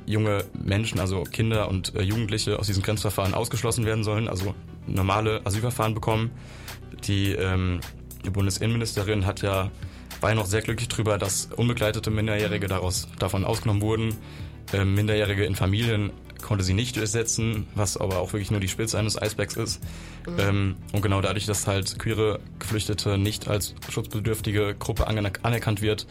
junge 0.06 0.44
Menschen, 0.54 1.00
also 1.00 1.25
Kinder 1.25 1.68
und 1.68 1.94
äh, 1.94 2.02
Jugendliche 2.02 2.58
aus 2.58 2.66
diesem 2.66 2.82
Grenzverfahren 2.82 3.34
ausgeschlossen 3.34 3.84
werden 3.84 4.04
sollen, 4.04 4.28
also 4.28 4.54
normale 4.87 5.44
Asylverfahren 5.44 5.94
bekommen. 5.94 6.30
Die, 7.04 7.32
ähm, 7.32 7.80
Bundesinnenministerin 8.30 9.26
hat 9.26 9.42
ja 9.42 9.70
war 10.22 10.30
ja 10.30 10.37
noch 10.37 10.46
sehr 10.46 10.62
glücklich 10.62 10.88
darüber, 10.88 11.18
dass 11.18 11.46
unbegleitete 11.56 12.11
Minderjährige 12.11 12.68
daraus 12.68 13.08
davon 13.18 13.44
ausgenommen 13.44 13.82
wurden. 13.82 14.14
Ähm, 14.72 14.94
Minderjährige 14.94 15.44
in 15.44 15.56
Familien 15.56 16.12
konnte 16.42 16.64
sie 16.64 16.75
nicht 16.75 16.96
durchsetzen, 16.96 17.66
was 17.75 17.96
aber 17.96 18.18
auch 18.18 18.32
wirklich 18.32 18.50
nur 18.50 18.61
die 18.61 18.68
Spitze 18.68 18.99
eines 18.99 19.20
Eisbergs 19.20 19.56
ist. 19.56 19.82
Mhm. 20.26 20.38
Ähm, 20.38 20.76
und 20.92 21.02
genau 21.02 21.20
dadurch, 21.20 21.46
dass 21.46 21.66
halt 21.66 21.99
queere 21.99 22.40
Geflüchtete 22.58 23.18
nicht 23.18 23.49
als 23.49 23.75
schutzbedürftige 23.88 24.75
Gruppe 24.78 25.06
anerkannt 25.06 25.82
wird, 25.82 26.06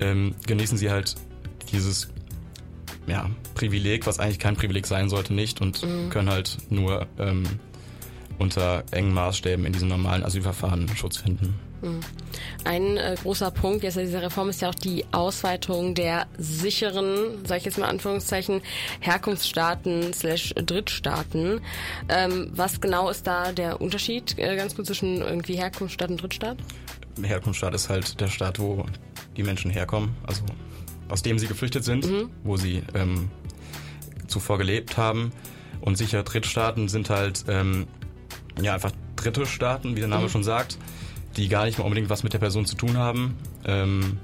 ähm, 0.00 0.34
genießen 0.46 0.78
sie 0.78 0.90
halt 0.90 1.14
dieses 1.72 2.08
ja, 3.06 3.30
Privileg, 3.54 4.06
was 4.06 4.18
eigentlich 4.18 4.38
kein 4.38 4.56
Privileg 4.56 4.86
sein 4.86 5.08
sollte, 5.08 5.32
nicht 5.32 5.60
und 5.60 5.82
mhm. 5.82 6.10
können 6.10 6.30
halt 6.30 6.58
nur 6.70 7.06
ähm, 7.18 7.44
unter 8.38 8.84
engen 8.90 9.12
Maßstäben 9.14 9.64
in 9.64 9.72
diesem 9.72 9.88
normalen 9.88 10.24
Asylverfahren 10.24 10.88
Schutz 10.96 11.18
finden. 11.18 11.58
Ein 12.64 12.96
äh, 12.96 13.16
großer 13.22 13.50
Punkt 13.50 13.84
jetzt 13.84 13.96
dieser 13.96 14.22
Reform 14.22 14.48
ist 14.48 14.60
ja 14.60 14.70
auch 14.70 14.74
die 14.74 15.04
Ausweitung 15.12 15.94
der 15.94 16.26
sicheren, 16.38 17.44
sage 17.44 17.58
ich 17.58 17.64
jetzt 17.64 17.78
mal 17.78 17.88
Anführungszeichen, 17.88 18.62
Herkunftsstaaten 19.00 20.12
slash 20.12 20.54
Drittstaaten. 20.54 21.60
Ähm, 22.08 22.50
was 22.52 22.80
genau 22.80 23.10
ist 23.10 23.26
da 23.26 23.52
der 23.52 23.80
Unterschied 23.80 24.38
äh, 24.38 24.56
ganz 24.56 24.74
kurz 24.74 24.88
zwischen 24.88 25.20
irgendwie 25.20 25.56
Herkunftsstaat 25.56 26.10
und 26.10 26.22
Drittstaat? 26.22 26.58
Herkunftsstaat 27.22 27.74
ist 27.74 27.88
halt 27.88 28.20
der 28.20 28.28
Staat, 28.28 28.58
wo 28.58 28.86
die 29.36 29.42
Menschen 29.42 29.70
herkommen, 29.70 30.16
also 30.26 30.42
aus 31.08 31.22
dem 31.22 31.38
sie 31.38 31.46
geflüchtet 31.46 31.84
sind, 31.84 32.06
mhm. 32.06 32.30
wo 32.42 32.56
sie 32.56 32.82
ähm, 32.94 33.30
zuvor 34.26 34.58
gelebt 34.58 34.96
haben. 34.96 35.32
Und 35.80 35.96
sicher 35.96 36.22
Drittstaaten 36.22 36.88
sind 36.88 37.10
halt 37.10 37.44
ähm, 37.48 37.86
ja 38.60 38.74
einfach 38.74 38.92
dritte 39.16 39.46
Staaten, 39.46 39.96
wie 39.96 40.00
der 40.00 40.08
Name 40.08 40.24
mhm. 40.24 40.28
schon 40.30 40.44
sagt 40.44 40.78
die 41.36 41.48
gar 41.48 41.66
nicht 41.66 41.78
mal 41.78 41.84
unbedingt 41.84 42.08
was 42.08 42.22
mit 42.22 42.32
der 42.32 42.38
Person 42.38 42.66
zu 42.66 42.76
tun 42.76 42.96
haben. 42.96 43.36
Ähm, 43.64 44.18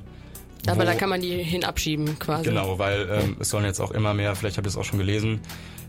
aber 0.67 0.85
da 0.85 0.95
kann 0.95 1.09
man 1.09 1.21
die 1.21 1.43
hinabschieben 1.43 2.19
quasi. 2.19 2.45
Genau, 2.45 2.79
weil 2.79 3.09
ähm, 3.11 3.37
es 3.41 3.51
sollen 3.51 3.65
jetzt 3.65 3.81
auch 3.81 3.91
immer 3.91 4.15
mehr, 4.15 4.35
vielleicht 4.37 4.57
habt 4.57 4.67
ihr 4.67 4.71
es 4.71 4.77
auch 4.77 4.85
schon 4.85 4.99
gelesen, 4.99 5.41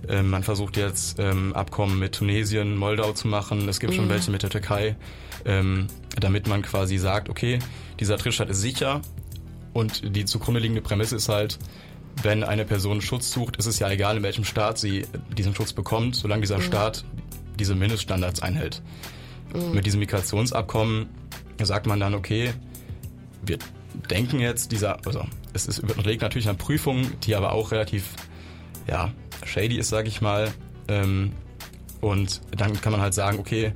ähm, 0.09 0.29
man 0.29 0.43
versucht 0.43 0.77
jetzt 0.77 1.19
ähm, 1.19 1.53
Abkommen 1.53 1.99
mit 1.99 2.15
Tunesien, 2.15 2.75
Moldau 2.75 3.13
zu 3.13 3.27
machen. 3.27 3.69
Es 3.69 3.79
gibt 3.79 3.93
mhm. 3.93 3.97
schon 3.97 4.09
welche 4.09 4.31
mit 4.31 4.43
der 4.43 4.49
Türkei, 4.49 4.95
ähm, 5.45 5.87
damit 6.19 6.47
man 6.47 6.61
quasi 6.63 6.97
sagt, 6.97 7.29
okay, 7.29 7.59
dieser 7.99 8.17
Drittstaat 8.17 8.49
ist 8.49 8.61
sicher 8.61 9.01
und 9.73 10.15
die 10.15 10.25
zugrunde 10.25 10.59
liegende 10.59 10.81
Prämisse 10.81 11.15
ist 11.15 11.29
halt, 11.29 11.59
wenn 12.21 12.43
eine 12.43 12.65
Person 12.65 13.01
Schutz 13.01 13.31
sucht, 13.31 13.57
ist 13.57 13.65
es 13.65 13.79
ja 13.79 13.89
egal, 13.89 14.17
in 14.17 14.23
welchem 14.23 14.43
Staat 14.43 14.77
sie 14.77 15.05
diesen 15.35 15.55
Schutz 15.55 15.73
bekommt, 15.73 16.15
solange 16.15 16.41
dieser 16.41 16.57
mhm. 16.57 16.63
Staat 16.63 17.05
diese 17.59 17.75
Mindeststandards 17.75 18.41
einhält. 18.41 18.81
Mhm. 19.53 19.73
Mit 19.73 19.85
diesem 19.85 19.99
Migrationsabkommen 19.99 21.07
sagt 21.61 21.87
man 21.87 21.99
dann, 21.99 22.13
okay, 22.13 22.53
wir 23.45 23.57
denken 24.09 24.39
jetzt 24.39 24.71
dieser, 24.71 25.05
also 25.05 25.25
es 25.53 25.67
ist 25.67 25.79
überlegt 25.79 26.21
natürlich 26.21 26.47
eine 26.47 26.57
Prüfung, 26.57 27.19
die 27.21 27.35
aber 27.35 27.51
auch 27.51 27.71
relativ, 27.71 28.15
ja, 28.87 29.11
shady 29.45 29.77
ist, 29.77 29.89
sage 29.89 30.07
ich 30.07 30.21
mal. 30.21 30.51
Ähm, 30.87 31.33
und 32.01 32.41
dann 32.51 32.79
kann 32.81 32.91
man 32.91 33.01
halt 33.01 33.13
sagen, 33.13 33.39
okay, 33.39 33.73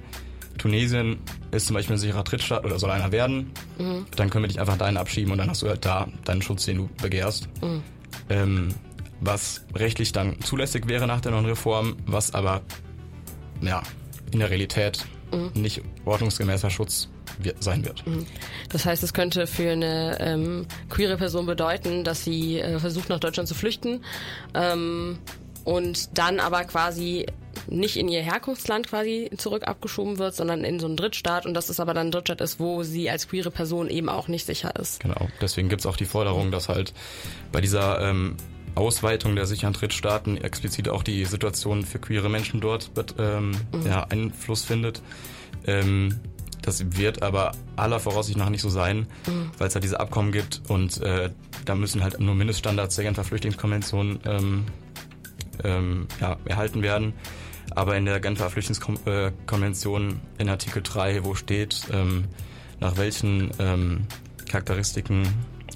Tunesien 0.58 1.20
ist 1.52 1.68
zum 1.68 1.76
Beispiel 1.76 1.96
ein 1.96 2.00
sicherer 2.00 2.24
Drittstaat 2.24 2.66
oder 2.66 2.80
soll 2.80 2.90
einer 2.92 3.12
werden, 3.12 3.52
mhm. 3.78 4.06
dann 4.16 4.30
können 4.30 4.44
wir 4.44 4.50
dich 4.50 4.60
einfach 4.60 4.78
dahin 4.78 4.98
abschieben 4.98 5.32
und 5.32 5.38
dann 5.38 5.50
hast 5.50 5.62
du 5.62 5.70
halt 5.70 5.86
da 5.86 6.08
deinen 6.26 6.42
Schutz, 6.42 6.66
den 6.66 6.78
du 6.78 6.90
begehrst. 7.02 7.48
Mhm. 7.62 7.84
Ähm, 8.30 8.70
was 9.20 9.66
rechtlich 9.74 10.12
dann 10.12 10.42
zulässig 10.42 10.88
wäre 10.88 11.08
nach 11.08 11.22
der 11.22 11.32
neuen 11.32 11.46
Reform, 11.46 11.96
was 12.06 12.34
aber 12.34 12.62
ja, 13.62 13.82
in 14.32 14.40
der 14.40 14.50
Realität 14.50 15.06
mhm. 15.32 15.52
nicht 15.54 15.82
ordnungsgemäßer 16.06 16.70
Schutz 16.70 17.10
sein 17.60 17.86
wird. 17.86 18.06
Mhm. 18.08 18.26
Das 18.70 18.86
heißt, 18.86 19.04
es 19.04 19.14
könnte 19.14 19.48
für 19.48 19.72
eine 19.72 20.18
ähm, 20.20 20.66
queere 20.90 21.18
Person 21.18 21.46
bedeuten, 21.46 22.04
dass 22.04 22.24
sie 22.24 22.60
äh, 22.60 22.80
versucht, 22.80 23.10
nach 23.10 23.20
Deutschland 23.20 23.48
zu 23.48 23.56
flüchten 23.56 24.04
ähm, 24.54 25.20
und 25.64 26.18
dann 26.18 26.40
aber 26.40 26.64
quasi 26.64 27.28
nicht 27.70 27.98
in 27.98 28.08
ihr 28.08 28.22
Herkunftsland 28.22 28.88
quasi 28.88 29.30
zurück 29.38 29.68
abgeschoben 29.68 30.18
wird, 30.18 30.36
sondern 30.36 30.64
in 30.64 30.80
so 30.80 30.88
einen 30.88 30.96
Drittstaat 30.96 31.46
und 31.46 31.54
dass 31.54 31.70
es 31.70 31.80
aber 31.80 31.94
dann 31.94 32.08
ein 32.08 32.12
Drittstaat 32.12 32.42
ist, 32.42 32.60
wo 32.60 32.84
sie 32.84 33.10
als 33.10 33.28
queere 33.28 33.52
Person 33.52 33.90
eben 33.90 34.10
auch 34.10 34.28
nicht 34.28 34.46
sicher 34.46 34.76
ist. 34.80 35.02
Genau, 35.02 35.28
deswegen 35.42 35.70
gibt 35.70 35.82
es 35.82 35.86
auch 35.86 35.98
die 35.98 36.06
Forderung, 36.06 36.52
dass 36.52 36.70
halt 36.70 36.94
bei 37.52 37.62
dieser 37.62 38.00
ähm, 38.02 38.38
Ausweitung 38.78 39.36
der 39.36 39.46
sicheren 39.46 39.74
Drittstaaten 39.74 40.38
explizit 40.38 40.90
auch 40.90 41.04
die 41.04 41.26
Situation 41.26 41.84
für 41.84 42.00
queere 42.00 42.30
Menschen 42.30 42.62
dort 42.62 42.92
ähm, 43.18 43.52
mhm. 43.52 43.86
ja, 43.86 44.04
Einfluss 44.04 44.64
findet. 44.64 45.02
Ähm, 45.66 46.20
das 46.62 46.98
wird 46.98 47.24
aber 47.24 47.54
aller 47.76 48.00
Voraussicht 48.00 48.38
nach 48.38 48.50
nicht 48.50 48.62
so 48.62 48.70
sein, 48.70 49.08
mhm. 49.26 49.52
weil 49.58 49.68
es 49.68 49.74
da 49.74 49.80
diese 49.80 50.00
Abkommen 50.00 50.32
gibt 50.32 50.62
und 50.68 51.02
äh, 51.02 51.30
da 51.66 51.76
müssen 51.76 52.04
halt 52.04 52.20
nur 52.20 52.36
Mindeststandards 52.36 52.96
der 52.96 53.06
Genfer 53.06 53.24
Flüchtlingskonvention 53.24 54.20
ähm, 54.26 54.66
ähm, 55.64 56.08
ja, 56.20 56.38
erhalten 56.46 56.82
werden. 56.82 57.14
Aber 57.72 57.96
in 57.98 58.06
der 58.06 58.20
Genfer 58.20 58.50
Flüchtlingskonvention 58.50 60.20
in 60.38 60.50
Artikel 60.50 60.82
3, 60.82 61.24
wo 61.24 61.36
steht, 61.36 61.88
ähm, 61.92 62.26
nach 62.80 62.98
welchen 62.98 63.52
ähm, 63.60 64.08
Charakteristiken 64.50 65.28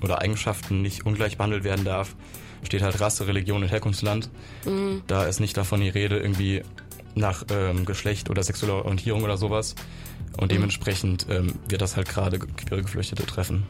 oder 0.02 0.20
Eigenschaften 0.20 0.82
nicht 0.82 1.06
ungleich 1.06 1.38
behandelt 1.38 1.64
werden 1.64 1.86
darf, 1.86 2.16
steht 2.64 2.82
halt 2.82 3.00
Rasse, 3.00 3.28
Religion 3.28 3.64
und 3.64 3.70
Herkunftsland. 3.70 4.30
Mhm. 4.66 5.02
Da 5.08 5.26
ist 5.26 5.40
nicht 5.40 5.58
davon 5.58 5.82
die 5.82 5.90
Rede 5.90 6.20
irgendwie 6.20 6.64
nach 7.16 7.44
ähm, 7.52 7.86
Geschlecht 7.86 8.30
oder 8.30 8.44
sexueller 8.44 8.86
Orientierung 8.86 9.24
oder 9.24 9.38
sowas. 9.38 9.76
Und 10.38 10.46
mhm. 10.46 10.56
dementsprechend 10.56 11.28
ähm, 11.30 11.54
wird 11.68 11.82
das 11.82 11.96
halt 11.96 12.08
gerade 12.08 12.40
queere 12.40 12.82
Geflüchtete 12.82 13.26
treffen. 13.26 13.64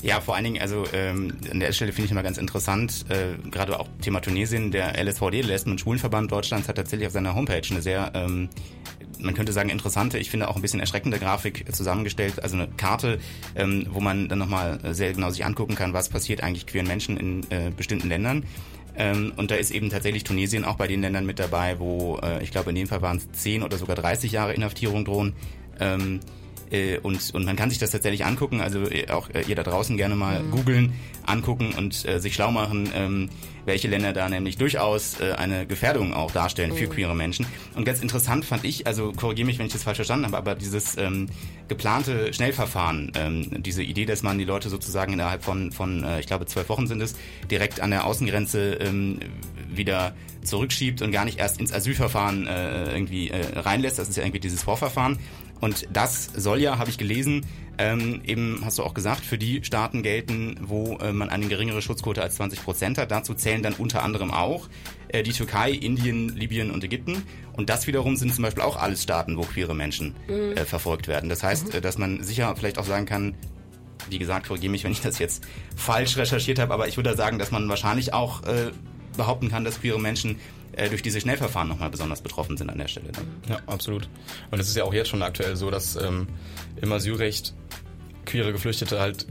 Ja, 0.00 0.20
vor 0.20 0.36
allen 0.36 0.44
Dingen, 0.44 0.60
also 0.60 0.84
ähm, 0.92 1.36
an 1.50 1.58
der 1.58 1.72
Stelle 1.72 1.92
finde 1.92 2.06
ich 2.06 2.12
immer 2.12 2.22
ganz 2.22 2.38
interessant, 2.38 3.04
äh, 3.08 3.36
gerade 3.50 3.80
auch 3.80 3.88
Thema 4.00 4.20
Tunesien, 4.20 4.70
der 4.70 4.96
LSVD, 4.96 5.40
der 5.40 5.48
Lesben- 5.48 5.72
und 5.72 5.80
Schwulenverband 5.80 6.30
Deutschlands, 6.30 6.68
hat 6.68 6.76
tatsächlich 6.76 7.08
auf 7.08 7.12
seiner 7.12 7.34
Homepage 7.34 7.62
eine 7.68 7.82
sehr 7.82 8.12
ähm, 8.14 8.48
man 9.20 9.34
könnte 9.34 9.52
sagen, 9.52 9.68
interessante, 9.68 10.18
ich 10.18 10.30
finde 10.30 10.48
auch 10.48 10.56
ein 10.56 10.62
bisschen 10.62 10.80
erschreckende 10.80 11.18
Grafik 11.18 11.64
zusammengestellt. 11.74 12.42
Also 12.42 12.56
eine 12.56 12.68
Karte, 12.68 13.18
ähm, 13.56 13.86
wo 13.90 14.00
man 14.00 14.28
dann 14.28 14.38
nochmal 14.38 14.78
sehr 14.94 15.12
genau 15.12 15.30
sich 15.30 15.44
angucken 15.44 15.74
kann, 15.74 15.92
was 15.92 16.08
passiert 16.08 16.42
eigentlich 16.42 16.66
queeren 16.66 16.86
Menschen 16.86 17.16
in 17.16 17.50
äh, 17.50 17.70
bestimmten 17.76 18.08
Ländern. 18.08 18.44
Ähm, 18.96 19.32
und 19.36 19.50
da 19.50 19.54
ist 19.54 19.70
eben 19.70 19.90
tatsächlich 19.90 20.24
Tunesien 20.24 20.64
auch 20.64 20.76
bei 20.76 20.86
den 20.86 21.00
Ländern 21.00 21.24
mit 21.24 21.38
dabei, 21.38 21.78
wo 21.78 22.18
äh, 22.22 22.42
ich 22.42 22.50
glaube 22.50 22.70
in 22.70 22.76
dem 22.76 22.88
Fall 22.88 23.02
waren 23.02 23.18
es 23.18 23.30
10 23.32 23.62
oder 23.62 23.76
sogar 23.76 23.96
30 23.96 24.32
Jahre 24.32 24.54
Inhaftierung 24.54 25.04
drohen. 25.04 25.34
Ähm, 25.80 26.20
äh, 26.70 26.98
und, 26.98 27.34
und 27.34 27.44
man 27.44 27.56
kann 27.56 27.70
sich 27.70 27.78
das 27.78 27.90
tatsächlich 27.90 28.24
angucken, 28.24 28.60
also 28.60 28.88
äh, 28.88 29.08
auch 29.10 29.28
äh, 29.30 29.42
ihr 29.46 29.54
da 29.54 29.62
draußen 29.62 29.96
gerne 29.96 30.16
mal 30.16 30.42
mhm. 30.42 30.50
googeln, 30.50 30.92
angucken 31.26 31.74
und 31.76 32.06
äh, 32.06 32.20
sich 32.20 32.34
schlau 32.34 32.50
machen, 32.50 32.90
ähm, 32.94 33.28
welche 33.64 33.88
Länder 33.88 34.12
da 34.12 34.28
nämlich 34.28 34.56
durchaus 34.56 35.20
äh, 35.20 35.32
eine 35.32 35.66
Gefährdung 35.66 36.14
auch 36.14 36.30
darstellen 36.30 36.70
mhm. 36.70 36.76
für 36.76 36.86
queere 36.88 37.14
Menschen. 37.14 37.46
Und 37.76 37.84
ganz 37.84 38.00
interessant 38.00 38.44
fand 38.44 38.64
ich, 38.64 38.86
also 38.86 39.12
korrigiere 39.12 39.46
mich, 39.46 39.58
wenn 39.58 39.66
ich 39.66 39.72
das 39.72 39.82
falsch 39.82 39.96
verstanden 39.96 40.26
habe, 40.26 40.36
aber 40.36 40.54
dieses 40.54 40.96
ähm, 40.96 41.28
geplante 41.68 42.32
Schnellverfahren, 42.32 43.12
ähm, 43.14 43.62
diese 43.62 43.82
Idee, 43.82 44.06
dass 44.06 44.22
man 44.22 44.38
die 44.38 44.44
Leute 44.44 44.70
sozusagen 44.70 45.12
innerhalb 45.12 45.44
von, 45.44 45.70
von 45.70 46.02
äh, 46.02 46.20
ich 46.20 46.26
glaube, 46.26 46.46
zwölf 46.46 46.68
Wochen 46.68 46.86
sind 46.86 47.02
es, 47.02 47.14
direkt 47.50 47.80
an 47.80 47.90
der 47.90 48.06
Außengrenze 48.06 48.74
ähm, 48.80 49.20
wieder 49.70 50.14
zurückschiebt 50.42 51.02
und 51.02 51.12
gar 51.12 51.24
nicht 51.24 51.38
erst 51.38 51.60
ins 51.60 51.72
Asylverfahren 51.72 52.46
äh, 52.46 52.92
irgendwie 52.92 53.30
äh, 53.30 53.58
reinlässt. 53.58 53.98
Das 53.98 54.08
ist 54.08 54.16
ja 54.16 54.22
irgendwie 54.22 54.40
dieses 54.40 54.62
Vorverfahren. 54.62 55.18
Und 55.60 55.86
das 55.92 56.30
soll 56.34 56.60
ja, 56.60 56.78
habe 56.78 56.90
ich 56.90 56.98
gelesen, 56.98 57.44
ähm, 57.78 58.20
eben 58.24 58.60
hast 58.64 58.78
du 58.78 58.82
auch 58.82 58.92
gesagt, 58.92 59.24
für 59.24 59.38
die 59.38 59.62
Staaten 59.62 60.02
gelten, 60.02 60.56
wo 60.62 60.98
äh, 60.98 61.12
man 61.12 61.30
eine 61.30 61.46
geringere 61.46 61.80
Schutzquote 61.80 62.20
als 62.20 62.34
20 62.36 62.64
Prozent 62.64 62.98
hat. 62.98 63.10
Dazu 63.10 63.34
zählen 63.34 63.62
dann 63.62 63.74
unter 63.74 64.02
anderem 64.02 64.32
auch 64.32 64.68
äh, 65.08 65.22
die 65.22 65.32
Türkei, 65.32 65.70
Indien, 65.70 66.28
Libyen 66.30 66.72
und 66.72 66.82
Ägypten. 66.82 67.22
Und 67.52 67.70
das 67.70 67.86
wiederum 67.86 68.16
sind 68.16 68.34
zum 68.34 68.42
Beispiel 68.42 68.64
auch 68.64 68.76
alles 68.76 69.04
Staaten, 69.04 69.36
wo 69.36 69.42
queere 69.42 69.74
Menschen 69.74 70.16
mhm. 70.26 70.56
äh, 70.56 70.64
verfolgt 70.64 71.06
werden. 71.06 71.28
Das 71.28 71.42
heißt, 71.42 71.74
mhm. 71.74 71.80
dass 71.80 71.98
man 71.98 72.22
sicher 72.22 72.54
vielleicht 72.56 72.78
auch 72.78 72.84
sagen 72.84 73.06
kann, 73.06 73.34
wie 74.10 74.18
gesagt, 74.18 74.48
korrigiere 74.48 74.72
mich, 74.72 74.84
wenn 74.84 74.92
ich 74.92 75.00
das 75.00 75.18
jetzt 75.18 75.44
falsch 75.76 76.16
recherchiert 76.16 76.58
habe, 76.58 76.72
aber 76.72 76.88
ich 76.88 76.96
würde 76.96 77.14
sagen, 77.14 77.38
dass 77.38 77.50
man 77.50 77.68
wahrscheinlich 77.68 78.12
auch 78.12 78.42
äh, 78.44 78.70
behaupten 79.18 79.50
kann, 79.50 79.64
dass 79.64 79.80
queere 79.82 80.00
Menschen 80.00 80.36
äh, 80.72 80.88
durch 80.88 81.02
diese 81.02 81.20
Schnellverfahren 81.20 81.68
nochmal 81.68 81.90
besonders 81.90 82.22
betroffen 82.22 82.56
sind 82.56 82.70
an 82.70 82.78
der 82.78 82.88
Stelle. 82.88 83.12
Dann. 83.12 83.26
Ja, 83.48 83.58
absolut. 83.66 84.08
Und 84.50 84.58
es 84.58 84.68
ist 84.68 84.76
ja 84.76 84.84
auch 84.84 84.94
jetzt 84.94 85.08
schon 85.08 85.22
aktuell 85.22 85.56
so, 85.56 85.70
dass 85.70 85.96
ähm, 85.96 86.28
im 86.80 86.90
Asylrecht 86.92 87.52
queere 88.24 88.52
Geflüchtete 88.52 88.98
halt 88.98 89.26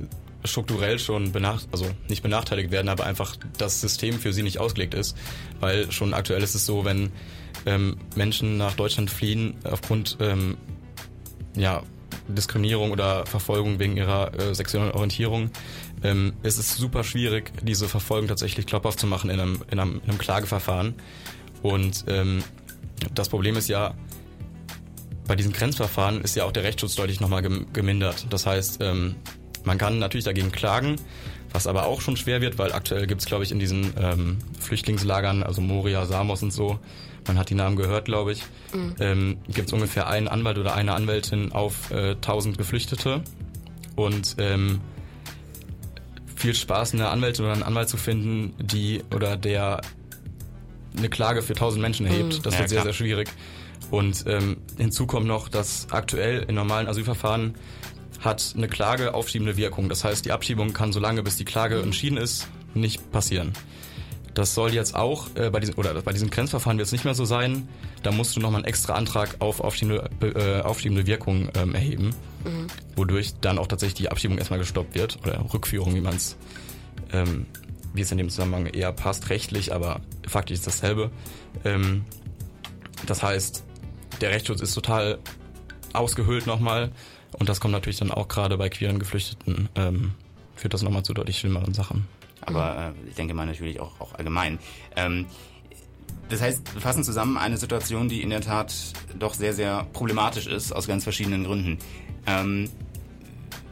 strukturell 0.45 0.99
schon 0.99 1.31
benacht, 1.31 1.67
also 1.71 1.85
nicht 2.07 2.23
benachteiligt 2.23 2.71
werden, 2.71 2.89
aber 2.89 3.05
einfach 3.05 3.35
das 3.57 3.81
System 3.81 4.19
für 4.19 4.33
sie 4.33 4.43
nicht 4.43 4.59
ausgelegt 4.59 4.93
ist. 4.93 5.17
Weil 5.59 5.91
schon 5.91 6.13
aktuell 6.13 6.43
ist 6.43 6.55
es 6.55 6.65
so, 6.65 6.85
wenn 6.85 7.11
ähm, 7.65 7.97
Menschen 8.15 8.57
nach 8.57 8.73
Deutschland 8.73 9.09
fliehen 9.09 9.55
aufgrund 9.63 10.17
ähm, 10.19 10.57
ja, 11.55 11.81
Diskriminierung 12.27 12.91
oder 12.91 13.25
Verfolgung 13.25 13.79
wegen 13.79 13.97
ihrer 13.97 14.33
äh, 14.39 14.55
sexuellen 14.55 14.91
Orientierung, 14.91 15.51
ähm, 16.03 16.33
ist 16.43 16.57
es 16.57 16.75
super 16.75 17.03
schwierig, 17.03 17.51
diese 17.61 17.87
Verfolgung 17.87 18.27
tatsächlich 18.27 18.65
glaubhaft 18.65 18.99
zu 18.99 19.07
machen 19.07 19.29
in 19.29 19.39
einem, 19.39 19.63
in 19.71 19.79
einem, 19.79 20.01
in 20.03 20.09
einem 20.09 20.17
Klageverfahren. 20.17 20.95
Und 21.61 22.05
ähm, 22.07 22.43
das 23.13 23.29
Problem 23.29 23.55
ist 23.55 23.67
ja, 23.67 23.93
bei 25.27 25.35
diesen 25.35 25.51
Grenzverfahren 25.51 26.21
ist 26.21 26.35
ja 26.35 26.45
auch 26.45 26.51
der 26.51 26.63
Rechtsschutz 26.63 26.95
deutlich 26.95 27.19
nochmal 27.19 27.41
gemindert. 27.41 28.27
Das 28.29 28.45
heißt, 28.45 28.81
ähm, 28.81 29.15
man 29.65 29.77
kann 29.77 29.99
natürlich 29.99 30.23
dagegen 30.23 30.51
klagen, 30.51 30.95
was 31.51 31.67
aber 31.67 31.85
auch 31.85 32.01
schon 32.01 32.17
schwer 32.17 32.41
wird, 32.41 32.57
weil 32.57 32.73
aktuell 32.73 33.07
gibt 33.07 33.21
es, 33.21 33.27
glaube 33.27 33.43
ich, 33.43 33.51
in 33.51 33.59
diesen 33.59 33.93
ähm, 33.99 34.37
Flüchtlingslagern, 34.59 35.43
also 35.43 35.61
Moria, 35.61 36.05
Samos 36.05 36.43
und 36.43 36.51
so, 36.51 36.79
man 37.27 37.37
hat 37.37 37.49
die 37.49 37.55
Namen 37.55 37.75
gehört, 37.75 38.05
glaube 38.05 38.31
ich, 38.31 38.43
mhm. 38.73 38.95
ähm, 38.99 39.37
gibt 39.47 39.67
es 39.67 39.73
ungefähr 39.73 40.07
einen 40.07 40.27
Anwalt 40.27 40.57
oder 40.57 40.73
eine 40.75 40.93
Anwältin 40.93 41.51
auf 41.51 41.91
äh, 41.91 42.11
1000 42.11 42.57
Geflüchtete. 42.57 43.21
Und 43.95 44.35
ähm, 44.37 44.79
viel 46.35 46.53
Spaß, 46.53 46.93
eine 46.93 47.09
Anwältin 47.09 47.45
oder 47.45 47.53
einen 47.53 47.63
Anwalt 47.63 47.89
zu 47.89 47.97
finden, 47.97 48.53
die 48.59 49.01
oder 49.13 49.37
der 49.37 49.81
eine 50.95 51.09
Klage 51.09 51.41
für 51.41 51.53
1000 51.53 51.81
Menschen 51.81 52.05
erhebt. 52.05 52.37
Mhm. 52.37 52.43
Das 52.43 52.53
ja, 52.53 52.59
wird 52.59 52.69
sehr, 52.69 52.75
klar. 52.77 52.83
sehr 52.85 52.93
schwierig. 52.93 53.29
Und 53.91 54.25
ähm, 54.27 54.57
hinzu 54.77 55.07
kommt 55.07 55.27
noch, 55.27 55.49
dass 55.49 55.87
aktuell 55.91 56.43
in 56.47 56.55
normalen 56.55 56.87
Asylverfahren 56.87 57.55
hat 58.19 58.53
eine 58.55 58.67
Klage 58.67 59.13
aufschiebende 59.13 59.57
Wirkung. 59.57 59.89
Das 59.89 60.03
heißt, 60.03 60.25
die 60.25 60.31
Abschiebung 60.31 60.73
kann 60.73 60.93
so 60.93 60.99
lange, 60.99 61.23
bis 61.23 61.37
die 61.37 61.45
Klage 61.45 61.81
entschieden 61.81 62.17
ist, 62.17 62.47
nicht 62.73 63.11
passieren. 63.11 63.53
Das 64.33 64.53
soll 64.53 64.73
jetzt 64.73 64.95
auch 64.95 65.27
äh, 65.35 65.49
bei 65.49 65.59
diesem 65.59 65.75
oder 65.75 65.99
bei 66.01 66.13
diesem 66.13 66.29
Grenzverfahren 66.29 66.77
wird 66.77 66.85
es 66.85 66.91
nicht 66.91 67.05
mehr 67.05 67.15
so 67.15 67.25
sein. 67.25 67.67
Da 68.03 68.11
musst 68.11 68.35
du 68.35 68.39
nochmal 68.39 68.59
einen 68.59 68.67
extra 68.67 68.93
Antrag 68.93 69.37
auf 69.39 69.61
aufschiebende, 69.61 70.09
äh, 70.21 70.61
aufschiebende 70.61 71.07
Wirkung 71.07 71.49
ähm, 71.55 71.73
erheben, 71.73 72.13
mhm. 72.43 72.67
wodurch 72.95 73.33
dann 73.41 73.57
auch 73.57 73.65
tatsächlich 73.65 73.95
die 73.95 74.09
Abschiebung 74.09 74.37
erstmal 74.37 74.59
gestoppt 74.59 74.93
wird 74.93 75.17
oder 75.23 75.43
Rückführung, 75.51 75.95
wie 75.95 76.01
man 76.01 76.15
es 76.15 76.37
ähm, 77.11 77.47
wie 77.93 78.01
es 78.01 78.11
in 78.11 78.17
dem 78.19 78.29
Zusammenhang 78.29 78.67
eher 78.67 78.91
passt, 78.93 79.29
rechtlich, 79.29 79.73
aber 79.73 80.01
faktisch 80.27 80.55
ist 80.55 80.67
dasselbe. 80.67 81.11
Ähm, 81.65 82.05
das 83.05 83.23
heißt, 83.23 83.63
der 84.21 84.29
Rechtsschutz 84.29 84.61
ist 84.61 84.73
total 84.73 85.19
ausgehöhlt 85.93 86.45
nochmal 86.47 86.91
und 87.39 87.49
das 87.49 87.59
kommt 87.59 87.71
natürlich 87.71 87.99
dann 87.99 88.11
auch 88.11 88.27
gerade 88.27 88.57
bei 88.57 88.69
queeren 88.69 88.99
Geflüchteten, 88.99 89.69
ähm, 89.75 90.13
führt 90.55 90.73
das 90.73 90.81
nochmal 90.81 91.03
zu 91.03 91.13
deutlich 91.13 91.39
schlimmeren 91.39 91.73
Sachen. 91.73 92.07
Aber 92.41 92.93
äh, 93.05 93.09
ich 93.09 93.15
denke 93.15 93.33
mal 93.33 93.45
natürlich 93.45 93.79
auch, 93.79 93.99
auch 93.99 94.13
allgemein. 94.15 94.59
Ähm, 94.95 95.25
das 96.29 96.41
heißt, 96.41 96.73
wir 96.73 96.81
fassen 96.81 97.03
zusammen 97.03 97.37
eine 97.37 97.57
Situation, 97.57 98.09
die 98.09 98.21
in 98.21 98.29
der 98.29 98.41
Tat 98.41 98.73
doch 99.17 99.33
sehr, 99.33 99.53
sehr 99.53 99.87
problematisch 99.93 100.47
ist, 100.47 100.73
aus 100.73 100.87
ganz 100.87 101.03
verschiedenen 101.03 101.45
Gründen. 101.45 101.77
Ähm, 102.25 102.69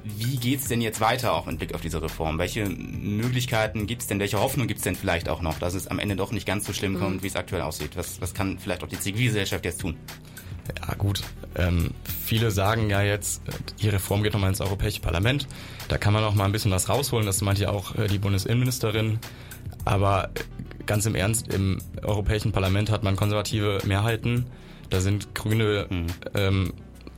wie 0.04 0.38
geht's 0.38 0.68
denn 0.68 0.82
jetzt 0.82 1.02
weiter 1.02 1.34
auch 1.34 1.48
mit 1.48 1.58
Blick 1.58 1.74
auf 1.74 1.82
diese 1.82 2.02
Reform? 2.02 2.38
Welche 2.38 2.70
Möglichkeiten 2.70 3.88
gibt's 3.88 4.08
denn, 4.08 4.20
welche 4.20 4.40
Hoffnung 4.40 4.68
gibt's 4.68 4.84
denn 4.84 4.96
vielleicht 4.96 5.28
auch 5.28 5.42
noch, 5.42 5.58
dass 5.58 5.74
es 5.74 5.88
am 5.88 5.98
Ende 5.98 6.16
doch 6.16 6.32
nicht 6.32 6.46
ganz 6.46 6.66
so 6.66 6.74
schlimm 6.74 6.94
mhm. 6.94 7.00
kommt, 7.00 7.24
wie 7.24 7.28
es 7.28 7.36
aktuell 7.36 7.64
aussieht? 7.64 7.98
Was, 7.98 8.22
was 8.22 8.34
kann 8.34 8.60
vielleicht 8.60 8.84
auch 8.84 8.88
die 8.88 9.00
Zivilgesellschaft 9.00 9.66
jetzt 9.66 9.82
tun? 9.82 9.98
Ja 10.88 10.94
gut, 10.94 11.22
ähm, 11.56 11.92
viele 12.04 12.52
sagen 12.52 12.90
ja 12.90 13.02
jetzt, 13.02 13.42
die 13.82 13.90
Reform 13.90 14.24
geht 14.24 14.34
nochmal 14.34 14.50
ins 14.50 14.62
Europäische 14.62 15.02
Parlament. 15.02 15.48
Da 15.88 15.98
kann 15.98 16.14
man 16.14 16.24
auch 16.24 16.34
mal 16.34 16.46
ein 16.46 16.52
bisschen 16.52 16.72
was 16.72 16.90
rausholen, 16.90 17.26
das 17.26 17.42
meint 17.42 17.60
ja 17.60 17.70
auch 17.70 17.96
äh, 17.96 18.08
die 18.08 18.20
Bundesinnenministerin. 18.20 19.20
Aber 19.86 20.30
ganz 20.86 21.06
im 21.06 21.16
Ernst, 21.16 21.54
im 21.54 21.80
Europäischen 22.04 22.52
Parlament 22.52 22.90
hat 22.90 23.04
man 23.04 23.16
konservative 23.16 23.80
Mehrheiten. 23.86 24.46
Da 24.90 25.02
sind 25.02 25.34
grüne 25.36 25.88
mhm. 25.90 26.06
ähm, 26.34 26.74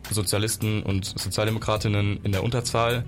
Sozialisten 0.10 0.84
und 0.84 1.06
Sozialdemokratinnen 1.06 2.20
in 2.24 2.32
der 2.32 2.44
Unterzahl. 2.44 3.06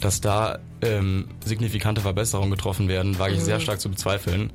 Dass 0.00 0.22
da 0.22 0.60
ähm, 0.80 1.28
signifikante 1.44 2.00
Verbesserungen 2.00 2.50
getroffen 2.50 2.88
werden, 2.88 3.18
wage 3.18 3.34
ich 3.34 3.40
mhm. 3.40 3.44
sehr 3.44 3.60
stark 3.60 3.80
zu 3.80 3.90
bezweifeln. 3.90 4.50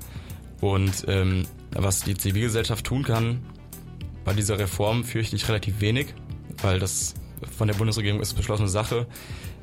Und 0.60 1.06
ähm, 1.08 1.46
was 1.72 2.02
die 2.02 2.16
Zivilgesellschaft 2.16 2.86
tun 2.86 3.04
kann, 3.04 3.42
bei 4.26 4.34
dieser 4.34 4.60
Reform 4.60 5.04
fürchte 5.04 5.36
ich 5.36 5.48
relativ 5.48 5.80
wenig, 5.80 6.08
weil 6.62 6.80
das 6.80 7.14
von 7.58 7.68
der 7.68 7.76
Bundesregierung 7.76 8.20
ist 8.20 8.34
beschlossene 8.34 8.68
Sache. 8.68 9.08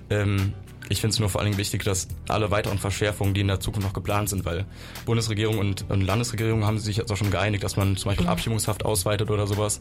Ähm, 0.09 0.55
ich 0.89 1.01
finde 1.01 1.15
es 1.15 1.21
nur 1.21 1.29
vor 1.29 1.41
allen 1.41 1.51
Dingen 1.51 1.59
wichtig, 1.59 1.85
dass 1.85 2.09
alle 2.29 2.51
weiteren 2.51 2.79
Verschärfungen, 2.79 3.35
die 3.35 3.41
in 3.41 3.49
der 3.49 3.61
Zukunft 3.61 3.87
noch 3.87 3.95
geplant 3.95 4.29
sind, 4.29 4.45
weil 4.45 4.67
Bundesregierung 5.07 5.59
und, 5.59 5.91
und 5.91 6.03
Landesregierung 6.03 6.65
haben 6.65 6.79
sich 6.79 6.97
jetzt 6.97 7.11
auch 7.11 7.17
schon 7.17 7.31
geeinigt, 7.31 7.65
dass 7.65 7.77
man 7.77 7.97
zum 7.97 8.11
Beispiel 8.11 8.27
mhm. 8.27 8.33
Abschiebungshaft 8.33 8.85
ausweitet 8.85 9.31
oder 9.31 9.47
sowas, 9.47 9.81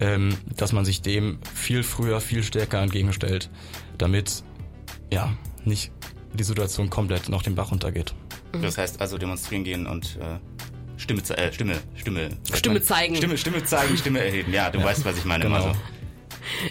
ähm, 0.00 0.36
dass 0.56 0.72
man 0.72 0.84
sich 0.84 1.02
dem 1.02 1.38
viel 1.54 1.82
früher, 1.82 2.20
viel 2.20 2.42
stärker 2.42 2.80
entgegenstellt, 2.80 3.50
damit 3.98 4.44
ja 5.12 5.32
nicht 5.64 5.92
die 6.32 6.44
Situation 6.44 6.90
komplett 6.90 7.28
noch 7.28 7.42
den 7.42 7.54
Bach 7.54 7.70
runtergeht. 7.70 8.14
Mhm. 8.54 8.62
Das 8.62 8.78
heißt 8.78 9.00
also 9.00 9.18
demonstrieren 9.18 9.64
gehen 9.64 9.86
und 9.86 10.18
äh, 10.20 10.38
Stimme, 10.96 11.20
äh, 11.20 11.52
Stimme, 11.52 11.74
Stimme, 11.94 12.30
Stimme 12.52 12.82
zeigen. 12.82 13.16
Stimme, 13.16 13.36
Stimme 13.36 13.64
zeigen, 13.64 13.96
Stimme 13.96 14.20
erheben. 14.20 14.52
Ja, 14.52 14.70
du 14.70 14.78
ja. 14.78 14.84
weißt, 14.84 15.04
was 15.04 15.18
ich 15.18 15.24
meine. 15.24 15.44
Genau. 15.44 15.56
Also. 15.56 15.72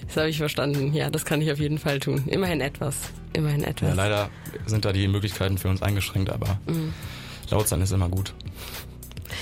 Das 0.07 0.15
habe 0.15 0.29
ich 0.29 0.37
verstanden. 0.37 0.93
Ja, 0.93 1.09
das 1.09 1.25
kann 1.25 1.41
ich 1.41 1.51
auf 1.51 1.59
jeden 1.59 1.77
Fall 1.77 1.99
tun. 1.99 2.23
Immerhin 2.27 2.61
etwas. 2.61 2.95
Immerhin 3.33 3.63
etwas. 3.63 3.89
Ja, 3.89 3.95
leider 3.95 4.29
sind 4.65 4.85
da 4.85 4.93
die 4.93 5.07
Möglichkeiten 5.09 5.57
für 5.57 5.67
uns 5.67 5.81
eingeschränkt, 5.81 6.29
aber 6.29 6.59
mhm. 6.65 6.93
laut 7.49 7.67
sein 7.67 7.81
ist 7.81 7.91
immer 7.91 8.07
gut. 8.07 8.33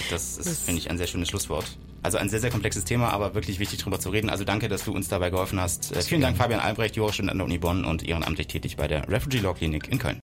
Das 0.09 0.37
ist, 0.37 0.63
finde 0.63 0.79
ich, 0.79 0.89
ein 0.89 0.97
sehr 0.97 1.05
schönes 1.05 1.29
Schlusswort. 1.29 1.65
Also 2.01 2.17
ein 2.17 2.29
sehr, 2.29 2.39
sehr 2.39 2.49
komplexes 2.49 2.83
Thema, 2.83 3.11
aber 3.11 3.33
wirklich 3.33 3.59
wichtig 3.59 3.79
darüber 3.79 3.99
zu 3.99 4.09
reden. 4.09 4.29
Also 4.29 4.43
danke, 4.43 4.67
dass 4.67 4.83
du 4.83 4.91
uns 4.91 5.07
dabei 5.07 5.29
geholfen 5.29 5.59
hast. 5.59 5.95
Äh, 5.95 6.01
vielen 6.01 6.21
Dank, 6.21 6.35
Fabian 6.35 6.59
Albrecht, 6.59 6.95
Jurastudent 6.95 7.31
an 7.31 7.37
der 7.37 7.45
Uni 7.45 7.57
Bonn 7.57 7.85
und 7.85 8.03
ehrenamtlich 8.07 8.47
tätig 8.47 8.75
bei 8.75 8.87
der 8.87 9.07
Refugee 9.07 9.39
Law 9.39 9.53
Klinik 9.53 9.87
in 9.87 9.99
Köln. 9.99 10.19